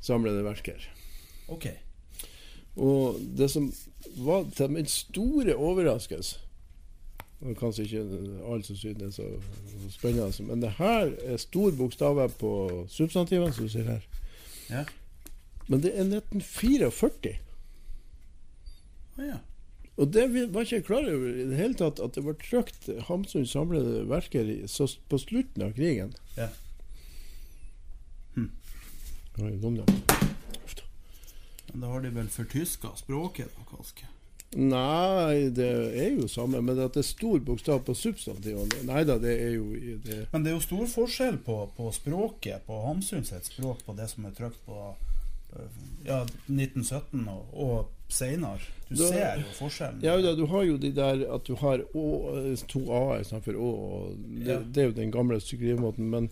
[0.00, 0.88] samlede verker.
[1.48, 1.66] Ok.
[2.76, 3.72] Og det som
[4.16, 6.38] var til min store overraskelse
[7.40, 8.00] er Kanskje ikke
[8.44, 9.26] alle som synes det er så
[9.90, 12.50] spennende, men det her er stor bokstaver på
[12.88, 14.00] substantivene, som du ser her.
[14.70, 14.84] Ja.
[15.68, 17.38] Men det er 1944.
[19.18, 19.40] Ja.
[20.00, 22.88] Og det var ikke jeg klar over i det hele tatt, at det var trykt
[23.08, 26.14] Hamsun samlede verker i, så, på slutten av krigen.
[26.38, 26.48] Ja.
[28.36, 28.48] Hm.
[29.44, 29.58] Oi.
[31.72, 34.08] Men da har de vel fortyska språket, da, kanskje?
[34.50, 39.14] Nei, det er jo samme, men at det er stor bokstav på substantivene Nei da,
[39.22, 39.68] det er jo
[40.02, 43.94] det, Men det er jo stor forskjell på, på språket, på Hamsun sitt språk, på
[43.94, 44.88] det som er trykt på
[46.04, 48.60] ja, 1917 og, og seinere.
[48.88, 50.00] Du Da- ser jo forskjellen.
[50.02, 52.06] Ja da, du har jo de der at du har å,
[52.68, 53.68] to a-er istedenfor å.
[54.18, 54.58] Det, Ja.
[54.60, 56.08] det er jo den gamle skrivemåten.
[56.10, 56.30] Men,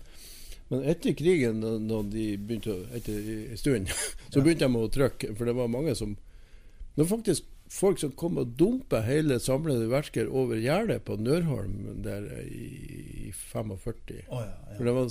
[0.69, 3.87] men etter krigen, når- de begynte etter en stund,
[4.31, 5.35] så begynte de å trykke.
[5.37, 6.17] For det var mange som
[6.95, 12.01] Det var faktisk folk som kom og dumpa hele samlede verker over gjerdet på Nørholm
[12.03, 14.25] der i, i 45.
[14.33, 14.41] Oh,
[14.75, 15.05] For det var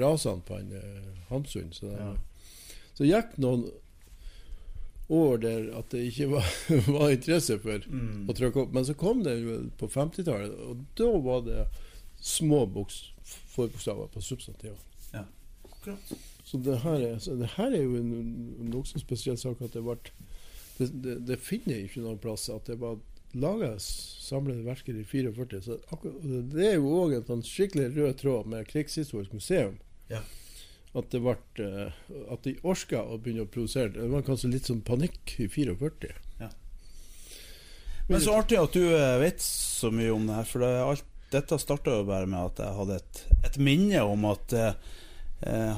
[0.00, 1.68] rasende på han eh, Hamsun.
[1.70, 2.14] Så, det, Ja.
[2.98, 3.68] Så gikk noen
[5.08, 6.48] år der at det ikke var,
[6.98, 8.26] var interesse for Mm.
[8.28, 8.72] å trykke opp.
[8.76, 9.36] Men så kom det
[9.80, 11.62] på 50-tallet, og da var det
[12.20, 12.98] små boks,
[13.54, 14.84] forbokstaver på substantivene.
[15.68, 16.10] Akkurat.
[16.44, 19.72] Så det her er, så det her er jo en en nokså spesiell sak at
[19.76, 19.94] det ble
[20.78, 22.96] det, det, det finner jeg ikke noen plass at det var
[23.36, 25.60] laga samlede verker i 44.
[25.62, 26.16] Så akkurat,
[26.54, 29.76] det er jo òg en sånn skikkelig rød tråd med Krigshistorisk museum.
[30.10, 30.22] Ja.
[30.98, 31.98] At det ble eh,
[32.32, 33.94] At de orka å begynne å produsere.
[33.94, 36.16] Det var kanskje litt sånn panikk i 44.
[38.08, 41.08] Men så artig at du eh, vet så mye om det her, for det, alt,
[41.32, 44.94] dette starta jo bare med at jeg hadde et, et minne om at eh,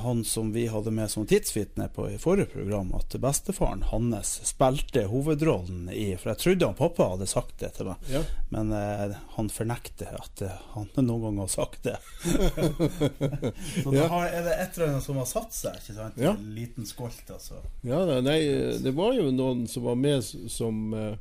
[0.03, 5.03] han som vi hadde med som tidsvitne på i forrige program, at bestefaren hans spilte
[5.11, 8.23] hovedrollen i For jeg trodde han pappa hadde sagt det til meg, Ja.
[8.49, 11.99] men eh, han fornekter at eh, han noen gang har sagt det.
[13.85, 16.17] så da har, er det et eller annet som har satt seg, ikke sant?
[16.21, 16.33] Ja.
[16.39, 17.61] En liten skolt, altså.
[17.87, 18.39] Ja, nei,
[18.81, 21.19] det var jo noen som var med som eh,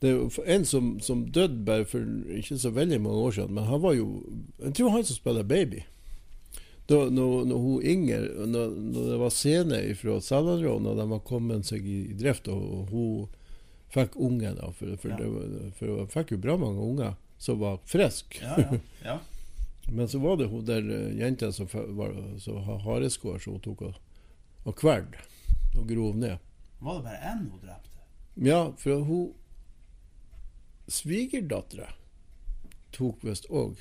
[0.00, 2.00] Det er en som, som døde bare for
[2.38, 4.08] ikke så veldig mange år siden, men han var jo
[4.64, 5.84] Jeg tror han som spiller baby.
[6.88, 11.24] Da når, når hun Inger når, når det var scene fra Salanrå, når de var
[11.28, 13.26] kommet seg i, drift, og hun
[13.92, 15.18] fikk unge, da, for, for, Ja.
[15.20, 18.40] det, for hun fikk jo bra mange unger som var friske.
[18.42, 18.78] Ja, ja.
[19.04, 19.18] ja.
[19.96, 23.62] Men så var det hun der eh, jenta som, var, så har hareskår, som hun
[23.64, 24.00] tok og,
[24.68, 25.14] og kveld
[25.78, 26.40] og grov ned.
[26.80, 28.02] Var det bare én hun drepte?
[28.48, 29.28] Ja, for hun
[30.88, 31.90] Svigerdattera
[32.96, 33.80] tok visst òg.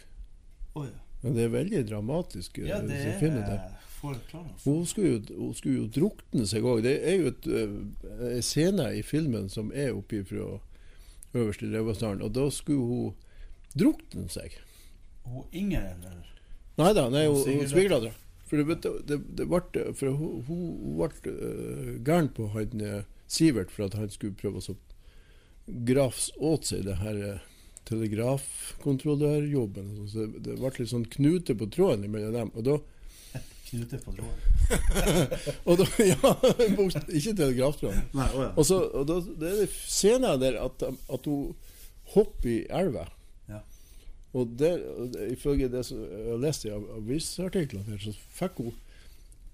[0.76, 1.00] Oh, ja.
[1.28, 2.58] Men det er veldig dramatisk.
[2.58, 3.60] eh, Ja, det er det.
[4.64, 6.84] Hun skulle, jo, hun skulle jo drukne seg òg.
[6.86, 7.74] Det er jo et, eh,
[8.38, 10.60] en scene i filmen som er oppe fra
[11.36, 13.14] øverste Revasdalen, og da skulle hun
[13.76, 14.56] drukne seg.
[15.26, 16.24] Hun Inger, eller?
[16.78, 18.14] Nei da, hun, Hun svigerdattera.
[18.48, 23.90] For, det, det, det ble, for hun, hun ble uh, gæren på han Sivert for
[23.90, 24.78] at han skulle prøve å
[25.68, 27.42] grafse åt seg det her
[27.88, 29.88] telegrafkontrollørjobben.
[30.12, 32.50] Så det, ble litt sånn knute på tråden mellom dem.
[32.56, 32.76] Og da,
[33.68, 34.42] Knute på tråden.
[35.68, 36.30] og da Ja,
[37.12, 38.04] ikke telegraftråden.
[38.16, 38.52] Nei, oh ja.
[38.56, 41.52] Og så og da, det er det scenen der at, at hun
[42.14, 43.06] hopper i elva.
[43.52, 43.60] Ja.
[44.38, 44.76] Og der,
[45.34, 48.76] ifølge det som jeg leste i av- avisartiklene, så fikk hun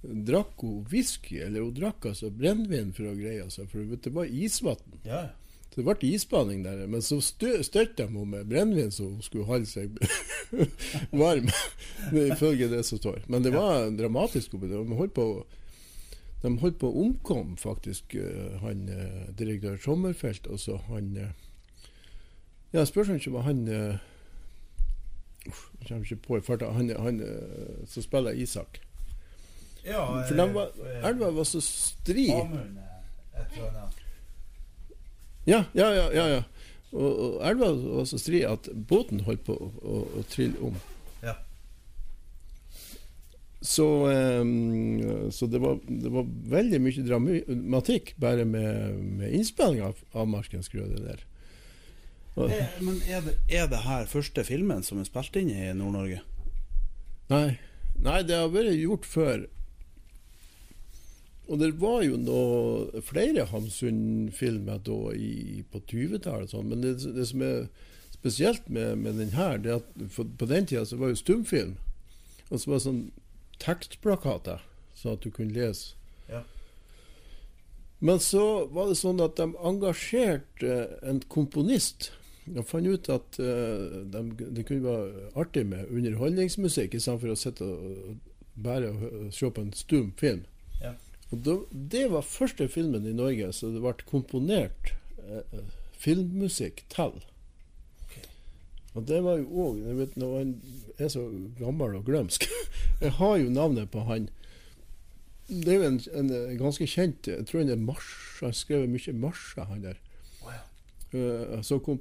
[0.04, 4.28] Drakk hun whisky, eller hun drakk altså brennevin for å greie seg, for det var
[4.28, 4.82] isvann.
[5.08, 5.30] Ja,
[5.74, 5.80] ja.
[5.82, 9.46] Det ble isbading der, men så stø- støtte de henne med brennevin så hun skulle
[9.50, 9.98] holde seg
[11.24, 11.50] varm,
[12.34, 13.24] ifølge det som står.
[13.28, 14.52] Men det var dramatisk.
[14.62, 15.28] De holdt på
[16.44, 21.30] de holdt på å omkomme, faktisk, eh, han eh, direktør Sommerfelt så han eh,
[22.74, 23.62] Ja, spørs om ikke var han
[25.48, 26.72] uff, Jeg kommer ikke på i farta.
[26.76, 27.22] Han, han
[27.88, 28.82] som spiller Isak.
[29.86, 30.70] Ja, For var,
[31.04, 32.30] elva var så stri.
[32.32, 32.78] Amund,
[33.36, 34.03] et eller annet.
[35.50, 36.08] Ja, ja, ja.
[36.16, 36.42] ja, ja.
[36.94, 40.78] Og, og elva var så stri at båten holdt på å, å, å trille om.
[41.24, 41.34] Ja.
[43.64, 50.02] Så, um, så det, var, det var veldig mye dramatikk bare med, med innspilling av,
[50.14, 51.24] av Markens grøde der.
[52.36, 55.74] Og, er, Men er det, er det her første filmen som er spilt inn i
[55.78, 56.22] Nord-Norge?
[57.32, 57.58] nei,
[58.04, 59.46] nei, det har vært gjort før.
[61.52, 67.26] Og det var jo noe, flere Hamsun-filmer da i, på 20-tallet, sånn, men det, det
[67.28, 67.66] som er
[68.14, 71.20] spesielt med, med den her, det er at for, på den tida så var jo
[71.20, 71.76] stumfilm.
[72.50, 73.04] Og så var det sånn
[73.64, 74.64] tekstplakater,
[74.96, 75.98] sånn at du kunne lese.
[76.30, 76.46] Ja.
[78.04, 82.14] Men så var det sånn at de engasjerte en komponist.
[82.44, 87.68] De fant ut at eh, de, det kunne være artig med underholdningsmusikk istedenfor å sitte
[87.68, 88.18] og
[88.64, 88.92] bare
[89.34, 90.44] se på en stum film.
[91.34, 94.94] Og det var første filmen i Norge så det ble komponert
[95.26, 95.64] eh,
[95.98, 97.18] filmmusikk til.
[98.94, 99.80] Og det var jo òg
[100.22, 100.54] når han
[101.02, 101.26] er så
[101.58, 102.46] gammel og glømsk
[103.04, 104.30] Jeg har jo navnet på han.
[105.50, 108.14] Det er jo en, en ganske kjent Jeg tror han er mars.
[108.40, 110.00] Han skrev mye marsjer, han der.
[111.14, 112.00] Eh, så, kom,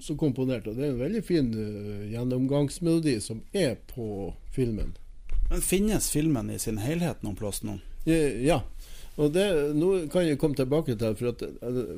[0.00, 0.68] så komponert.
[0.68, 4.94] Og det er en veldig fin uh, gjennomgangsmelodi som er på filmen.
[5.48, 7.78] Men finnes filmen i sin helhet noen plass nå?
[8.06, 8.62] Eh, Ja.
[9.18, 11.40] Og det, nå kan jeg komme tilbake til for, at,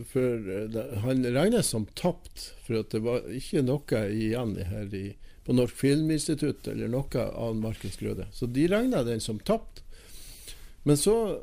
[0.08, 2.46] for det, han regnes som tapt.
[2.64, 5.02] For at det var ikke noe igjen her i,
[5.44, 8.24] på Norsk Filminstitutt eller noe av Markus Grøde.
[8.32, 9.82] Så de regna den som tapt.
[10.88, 11.42] Men så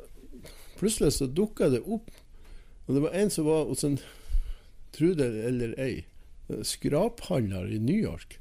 [0.80, 2.10] plutselig så dukka det opp.
[2.88, 4.00] Og det var en som var hos en
[4.98, 6.06] Trude eller ei,
[6.64, 8.38] skraphandler i New York.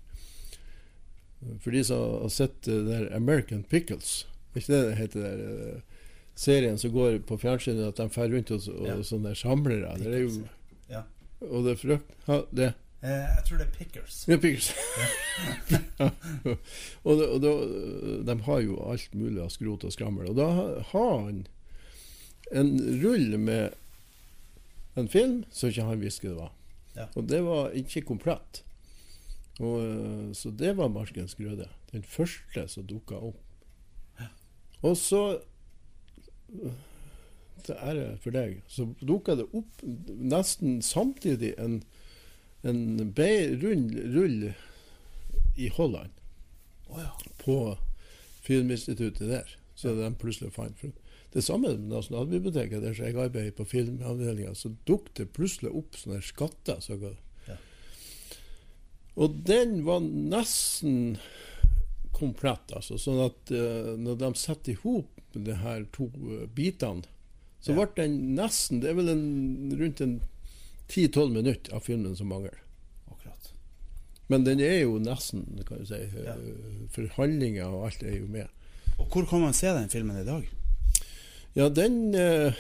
[1.62, 4.24] For de som har sett der American Pickles.
[4.56, 5.84] Ikke det det heter der?
[6.38, 8.98] Serien som går på fjernsynet, at de drar rundt og, og Ja.
[9.04, 9.96] sånne samlere.
[9.98, 10.44] Det er jo,
[10.90, 11.02] Ja.
[11.42, 12.74] og det er frukt Ja, det.
[13.04, 14.16] Eh, jeg tror det er Pickers.
[14.28, 14.72] Ja, pickers.
[17.08, 17.52] Og, det, og da,
[18.32, 20.30] de har jo alt mulig av skrot og skrammel.
[20.32, 20.48] Og da
[20.92, 21.44] har han
[22.52, 22.72] en
[23.04, 23.76] rull med
[24.98, 26.52] en film som ikke han visste det var.
[26.98, 27.06] Ja.
[27.16, 28.64] Og det var ikke komplett.
[29.62, 31.70] Og, eh, så det var Markens grøde.
[31.94, 33.38] Den første som dukka opp.
[34.86, 35.22] Og så
[37.68, 41.82] til ære for deg, så dukka det opp nesten samtidig en,
[42.64, 42.84] en
[43.64, 44.54] rund rull
[45.58, 46.14] i Holland.
[46.88, 47.12] Oh, ja.
[47.42, 47.78] På
[48.46, 49.58] Filminstituttet der.
[49.76, 50.80] Så de plutselig fant
[51.34, 56.22] Det samme med Nasjonalbiblioteket, der jeg arbeider på filmavdelinga, så dukket det plutselig opp sånne
[56.24, 56.80] skatter.
[56.80, 56.98] Så
[57.48, 57.58] Ja.
[59.16, 61.18] Og den var nesten
[62.14, 62.98] komplett, altså.
[62.98, 67.06] Sånn at uh, når de setter i hop de her to eh, bitene,
[67.62, 69.24] så ble den nesten Det er vel en,
[69.80, 70.20] rundt en
[70.88, 72.62] 10-12 minutter av filmen som mangler.
[73.12, 73.50] Akkurat.
[74.32, 76.00] Men den er jo nesten, kan du si.
[76.24, 76.38] Ja.
[76.96, 78.48] Forhandlinger og alt er jo med.
[78.98, 80.48] Og hvor kan man se den filmen i dag?
[81.58, 82.54] Ja, den eh,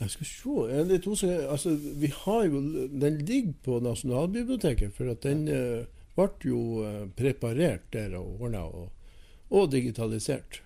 [0.00, 1.46] Jeg skal se jeg er litt usikker.
[1.50, 5.84] Altså, vi har jo Den ligger på Nasjonalbiblioteket, for at den eh,
[6.16, 8.90] ble jo eh, preparert der og ordna og,
[9.50, 10.62] og digitalisert.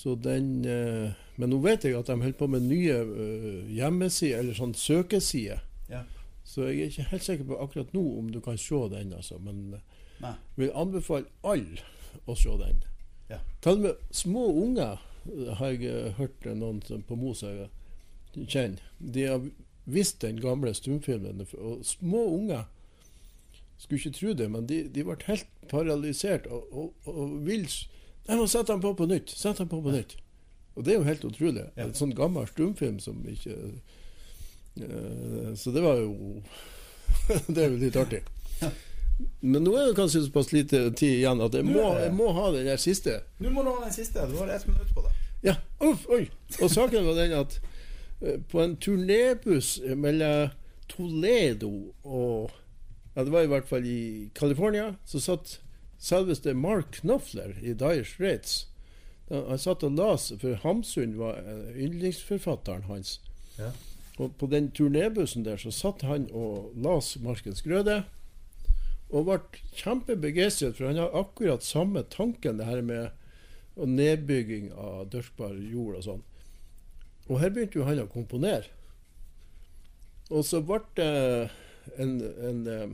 [0.00, 4.40] Så den eh, Men nå vet jeg at de holder på med nye uh, hjemmesider,
[4.40, 5.60] eller sånn søkesider.
[5.90, 6.02] Ja.
[6.44, 9.38] Så jeg er ikke helt sikker på akkurat nå om du kan se den, altså.
[9.40, 9.82] Men jeg
[10.20, 10.32] Nei.
[10.56, 11.84] vil anbefale alle
[12.28, 12.82] å se den.
[13.30, 13.38] Ja.
[13.62, 14.98] Til og med små unger
[15.30, 18.84] eh, har jeg eh, hørt noen som på Mo som jeg kjenner.
[18.98, 19.48] De har
[19.90, 21.44] visst den gamle stumfilmen.
[21.60, 22.66] Og små unger
[23.78, 27.64] skulle ikke tro det, men de, de ble helt paralysert og, og, og vil
[28.28, 29.30] Jeg må sette den på på nytt!
[29.30, 30.16] Sett den på på nytt!
[30.76, 31.64] Og det er jo helt utrolig.
[31.76, 31.86] Ja.
[31.86, 33.56] En sånn gammel stumfilm som ikke
[34.80, 36.40] uh, Så det var jo
[37.54, 38.22] Det er jo litt artig.
[39.40, 42.46] Men nå er det kanskje såpass lite tid igjen at jeg må, jeg må ha
[42.54, 43.18] den der siste.
[43.42, 44.24] Nå må du ha den siste.
[44.30, 45.12] Du har ett minutt på det.
[45.44, 46.22] Ja, uff, oi!
[46.60, 47.58] Og saken var den at
[48.22, 50.54] eh, på en turnébuss mellom
[50.90, 52.50] Toledo og
[53.16, 55.56] Ja, det var i hvert fall i California, så satt
[56.00, 58.64] selveste Mark Knopfler i Dire Straits.
[59.30, 63.18] Han satt og las, for Hamsun var eh, yndlingsforfatteren hans.
[63.58, 63.70] Ja.
[64.18, 68.02] Og på den turnébussen der så satt han og las Markens Grøde.
[69.10, 69.38] Og ble
[69.74, 73.10] kjempebegeistret, for han har akkurat samme tanken, det her med
[73.76, 76.26] nedbygging av dyrkbar jord og sånn.
[77.30, 78.66] Og her begynte jo han å komponere.
[80.30, 81.10] Og så ble det
[81.98, 82.90] en, en, eh,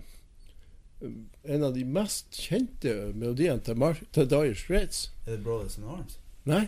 [1.00, 5.10] en av de mest kjente melodiene til, Mar til Dire Straits.
[5.26, 6.18] Er det Brothers in Arms?
[6.46, 6.66] Nei,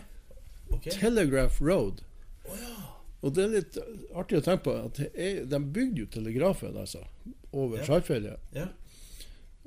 [0.71, 0.91] Okay.
[0.91, 2.01] Telegraph Road.
[2.45, 2.75] Oh, ja.
[3.21, 3.77] Og det er litt
[4.15, 7.01] artig å tenke på at er, de bygde jo telegrafen altså,
[7.51, 7.87] over yeah.
[7.87, 8.43] Skjærfjellet.
[8.55, 8.69] Yeah.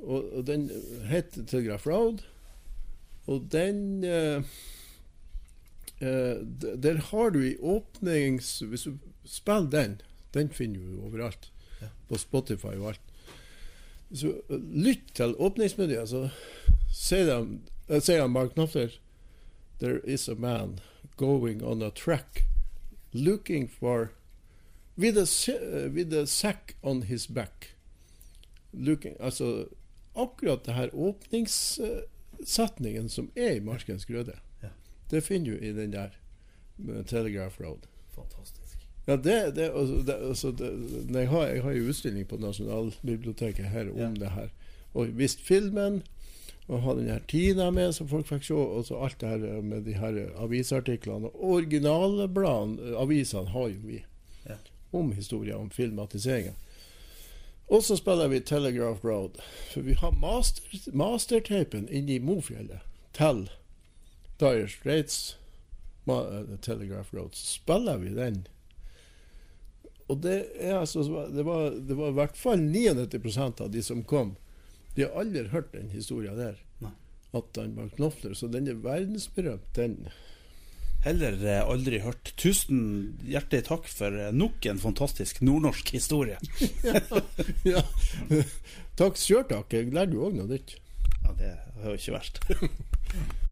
[0.02, 0.68] Og, og den
[1.10, 2.22] het Telegraph Road.
[3.30, 4.42] Og den eh,
[6.02, 6.40] eh,
[6.82, 8.56] Der har du i åpnings...
[8.66, 8.96] Hvis du
[9.28, 10.00] spiller den,
[10.34, 11.52] den finner du overalt.
[11.78, 11.92] Yeah.
[12.08, 13.11] På Spotify og alt.
[14.14, 16.28] Så eh, lytt til åpningsmiljøet, så
[16.92, 17.60] sier de-
[18.00, 18.90] sier han Mark Knopfler
[19.80, 20.78] There is a man
[21.16, 22.44] going on a track
[23.12, 24.08] looking for
[24.96, 27.68] with a, eh, with a sack on his back.
[28.72, 29.66] Looking, altså
[30.16, 34.68] akkurat det her åpningssetningen som er i Markens Grøde, Ja.
[35.10, 36.08] det finner du i den der
[37.06, 37.78] Telegraph Road.
[38.14, 38.61] Fantastisk.
[39.06, 40.68] Ja, det, det, altså, det, altså, det
[41.20, 44.08] jeg, har, jeg har jo utstilling på Nasjonalbiblioteket her om Ja.
[44.20, 44.48] det her.
[44.94, 46.02] Og vist filmen,
[46.68, 49.62] og ha den her Tina med, som folk fikk se, og så alt det her
[49.62, 51.26] med de her avisartiklene.
[51.34, 54.04] Og originalbladene, avisene, har jo vi.
[54.46, 54.56] Ja.
[54.92, 56.52] Om historier om filmatiseringer.
[57.72, 59.30] Og så spiller vi Telegraph Road.
[59.72, 60.12] For vi har
[60.92, 62.80] mastertapen master inni Mofjellet
[63.16, 63.48] til
[64.40, 65.38] Dire Straits
[66.04, 67.30] ma, eh, Telegraph Road.
[67.32, 68.46] Så spiller vi den.
[70.12, 70.36] Og det
[70.76, 74.34] altså Det var, det var i hvert fall 99 av de som kom.
[74.94, 76.58] De har aldri hørt den historien der.
[76.84, 76.92] Nei.
[77.32, 78.36] At han var knofler.
[78.36, 79.96] Så den er verdensberømt, den.
[81.02, 82.34] Heller eh, aldri hørt.
[82.38, 82.82] Tusen
[83.26, 86.38] hjertelig takk for eh, nok en fantastisk nordnorsk historie.
[87.72, 87.82] ja.
[89.00, 89.72] Takk sjøl, takk.
[89.72, 90.76] Jeg lærte jo òg noe nytt.
[91.22, 92.44] Ja, det er jo ikke verst.